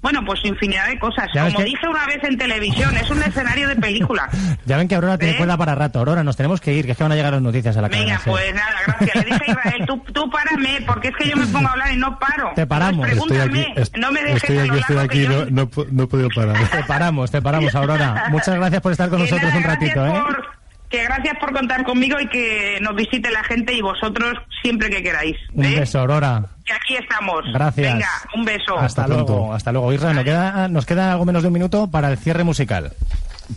bueno, 0.00 0.24
pues 0.24 0.40
infinidad 0.44 0.86
de 0.88 0.98
cosas. 0.98 1.28
Como 1.32 1.56
que- 1.58 1.64
dije 1.64 1.88
una 1.88 2.06
vez 2.06 2.22
en 2.22 2.38
televisión, 2.38 2.96
es 2.96 3.10
un 3.10 3.22
escenario 3.22 3.68
de 3.68 3.76
película. 3.76 4.28
Ya 4.68 4.76
ven 4.76 4.86
que 4.86 4.94
Aurora 4.96 5.16
tiene 5.16 5.32
¿Eh? 5.34 5.36
cuerda 5.38 5.56
para 5.56 5.74
rato. 5.74 5.98
Aurora, 5.98 6.22
nos 6.22 6.36
tenemos 6.36 6.60
que 6.60 6.74
ir, 6.74 6.84
que 6.84 6.92
es 6.92 6.98
que 6.98 7.02
van 7.02 7.12
a 7.12 7.16
llegar 7.16 7.32
las 7.32 7.40
noticias 7.40 7.74
a 7.78 7.80
la 7.80 7.88
cadena. 7.88 8.18
Venga, 8.18 8.22
pues 8.26 8.54
nada, 8.54 8.70
gracias. 8.86 9.16
Le 9.16 9.24
dije 9.24 9.44
a 9.46 9.50
Israel, 9.52 9.84
tú, 9.86 10.04
tú 10.12 10.30
párame, 10.30 10.82
porque 10.86 11.08
es 11.08 11.16
que 11.16 11.28
yo 11.30 11.36
me 11.36 11.46
pongo 11.46 11.68
a 11.68 11.72
hablar 11.72 11.90
y 11.92 11.96
no 11.96 12.18
paro. 12.18 12.50
Te 12.54 12.66
paramos. 12.66 13.08
Entonces, 13.08 13.22
Estoy 13.22 13.38
aquí, 13.38 13.50
pregúntame, 13.72 13.82
est- 13.82 13.96
no 13.96 14.12
me 14.12 14.22
dejes 14.22 14.42
estoy 14.44 14.58
a 14.58 14.62
aquí, 14.64 14.78
estoy 14.78 14.96
aquí, 14.98 15.22
yo- 15.24 15.46
no, 15.46 15.70
no, 15.74 15.84
no 15.90 16.02
he 16.02 16.06
podido 16.06 16.28
parar. 16.34 16.56
Te 16.68 16.82
paramos, 16.84 17.30
te 17.30 17.40
paramos, 17.40 17.74
Aurora. 17.74 18.24
Muchas 18.30 18.54
gracias 18.56 18.82
por 18.82 18.92
estar 18.92 19.08
con 19.08 19.18
Que 19.24 19.24
nosotros 19.24 19.54
nada, 19.54 19.56
un 19.58 19.64
ratito, 19.64 20.06
¿eh? 20.06 20.10
por- 20.20 20.57
que 20.88 21.02
gracias 21.02 21.36
por 21.38 21.52
contar 21.52 21.84
conmigo 21.84 22.18
y 22.20 22.28
que 22.28 22.78
nos 22.80 22.94
visite 22.94 23.30
la 23.30 23.44
gente 23.44 23.74
y 23.74 23.82
vosotros 23.82 24.34
siempre 24.62 24.88
que 24.88 25.02
queráis. 25.02 25.36
Un 25.52 25.64
¿eh? 25.64 25.80
beso, 25.80 26.00
Aurora. 26.00 26.44
Que 26.64 26.72
aquí 26.72 26.96
estamos. 26.96 27.44
Gracias. 27.52 27.94
Venga, 27.94 28.10
un 28.34 28.44
beso. 28.44 28.78
Hasta, 28.78 29.06
luego, 29.06 29.52
hasta 29.52 29.72
luego. 29.72 29.92
Isra, 29.92 30.12
nos 30.12 30.24
queda, 30.24 30.68
nos 30.68 30.86
queda 30.86 31.12
algo 31.12 31.24
menos 31.24 31.42
de 31.42 31.48
un 31.48 31.54
minuto 31.54 31.90
para 31.90 32.10
el 32.10 32.18
cierre 32.18 32.44
musical. 32.44 32.92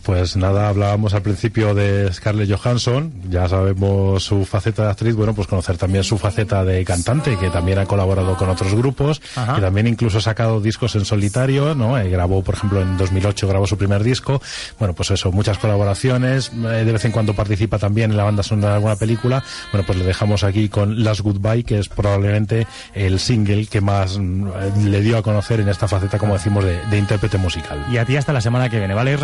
Pues 0.04 0.38
nada, 0.38 0.70
hablábamos 0.70 1.14
al 1.14 1.22
principio 1.22 1.76
de 1.76 2.12
Scarlett 2.14 2.50
Johansson, 2.50 3.12
ya 3.30 3.48
sabemos 3.50 4.24
su 4.24 4.46
faceta 4.46 4.84
de 4.86 4.90
actriz, 4.92 5.16
bueno, 5.16 5.36
pues 5.36 5.48
conocer 5.48 5.78
también 5.78 6.06
su 6.06 6.18
faceta 6.18 6.64
de 6.64 6.84
cantante, 6.86 7.38
que 7.38 7.50
también 7.50 7.78
ha 7.78 7.86
colaborado 7.86 8.38
con 8.38 8.50
otros 8.50 8.74
grupos, 8.74 9.22
Ajá. 9.36 9.56
que 9.56 9.62
también 9.62 9.88
incluso 9.88 10.20
ha 10.20 10.22
sacado 10.22 10.62
discos 10.62 10.96
en 10.96 11.04
solitario, 11.04 11.76
¿no? 11.76 11.98
Eh, 11.98 12.10
grabó, 12.10 12.42
por 12.42 12.56
ejemplo, 12.56 12.82
en 12.82 12.98
2008 12.98 13.48
grabó 13.50 13.68
su 13.68 13.78
primer 13.78 14.02
disco, 14.02 14.42
bueno, 14.80 14.94
pues 14.94 15.12
eso, 15.12 15.32
muchas 15.32 15.58
colaboraciones, 15.58 16.52
eh, 16.56 16.84
de 16.86 16.92
vez 16.92 17.04
en 17.04 17.12
cuando 17.12 17.36
participa 17.36 17.78
también 17.78 18.12
en 18.12 18.18
la 18.18 18.24
banda 18.24 18.44
sonora 18.44 18.70
de 18.70 18.76
alguna 18.76 18.96
película, 18.96 19.44
bueno, 19.72 19.86
pues 19.86 20.00
le 20.00 20.06
dejamos 20.06 20.44
aquí 20.46 20.70
con 20.70 21.04
Last 21.04 21.20
Goodbye, 21.22 21.64
que 21.64 21.80
es 21.80 21.90
probablemente 21.90 22.66
el 22.96 23.20
single 23.20 23.68
que 23.68 23.82
más 23.82 24.18
mm, 24.18 24.86
le 24.86 25.02
dio 25.02 25.18
a 25.18 25.22
conocer 25.22 25.60
en 25.60 25.68
esta 25.68 25.88
faceta, 25.88 26.18
como 26.18 26.34
decimos, 26.34 26.64
de, 26.64 26.80
de 26.90 26.98
intérprete 26.98 27.38
musical. 27.38 27.86
Y 27.92 27.98
a 27.98 28.06
ti 28.06 28.16
hasta 28.16 28.32
la 28.34 28.42
semana 28.42 28.70
que 28.70 28.80
viene, 28.80 28.94
¿vale, 28.94 29.18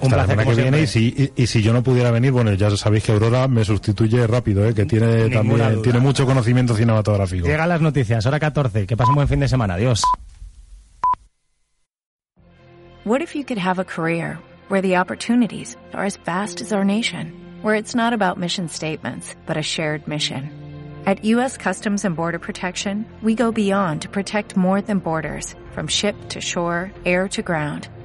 Isra? 0.00 0.06
Un 0.06 0.12
Hasta 0.12 0.16
la 0.16 0.24
placer, 0.24 0.44
semana 0.44 0.56
que 0.56 0.62
viene 0.62 0.80
y 0.82 0.86
si, 0.86 1.32
y, 1.36 1.42
y 1.42 1.46
si 1.46 1.62
yo 1.62 1.72
no 1.72 1.82
pudiera 1.82 2.10
venir, 2.10 2.32
bueno, 2.32 2.52
ya 2.54 2.70
sabéis 2.76 3.04
que 3.04 3.12
Aurora 3.12 3.46
me 3.48 3.64
sustituye 3.64 4.26
rápido, 4.26 4.66
¿eh? 4.66 4.74
que 4.74 4.86
tiene 4.86 5.28
Ninguna 5.28 5.34
también 5.34 5.72
duda. 5.74 5.82
tiene 5.82 5.98
mucho 6.00 6.24
conocimiento 6.26 6.74
cinematográfico. 6.74 7.46
Llegan 7.46 7.68
las 7.68 7.80
noticias, 7.80 8.24
hora 8.26 8.38
14. 8.40 8.86
Que 8.86 8.96
pasen 8.96 9.14
buen 9.14 9.28
fin 9.28 9.40
de 9.40 9.48
semana. 9.48 9.74
Adiós. 9.74 10.02
What 13.04 13.22
if 13.22 13.34
you 13.34 13.44
could 13.44 13.58
have 13.58 13.78
a 13.78 13.84
career 13.84 14.38
where 14.68 14.82
the 14.82 14.96
opportunities 14.96 15.76
are 15.94 16.04
as 16.04 16.16
vast 16.24 16.60
as 16.60 16.72
our 16.72 16.84
nation, 16.84 17.32
where 17.62 17.74
it's 17.74 17.94
not 17.94 18.12
about 18.12 18.38
mission 18.38 18.68
statements, 18.68 19.34
but 19.46 19.56
a 19.56 19.62
shared 19.62 20.06
mission? 20.06 20.50
At 21.06 21.24
U.S. 21.24 21.56
Customs 21.56 22.04
and 22.04 22.14
Border 22.14 22.38
Protection, 22.38 23.06
we 23.22 23.34
go 23.34 23.50
beyond 23.52 24.02
to 24.02 24.08
protect 24.10 24.54
more 24.56 24.82
than 24.82 24.98
borders, 24.98 25.54
from 25.72 25.88
ship 25.88 26.14
to 26.28 26.40
shore, 26.42 26.92
air 27.06 27.26
to 27.28 27.42
ground, 27.42 27.88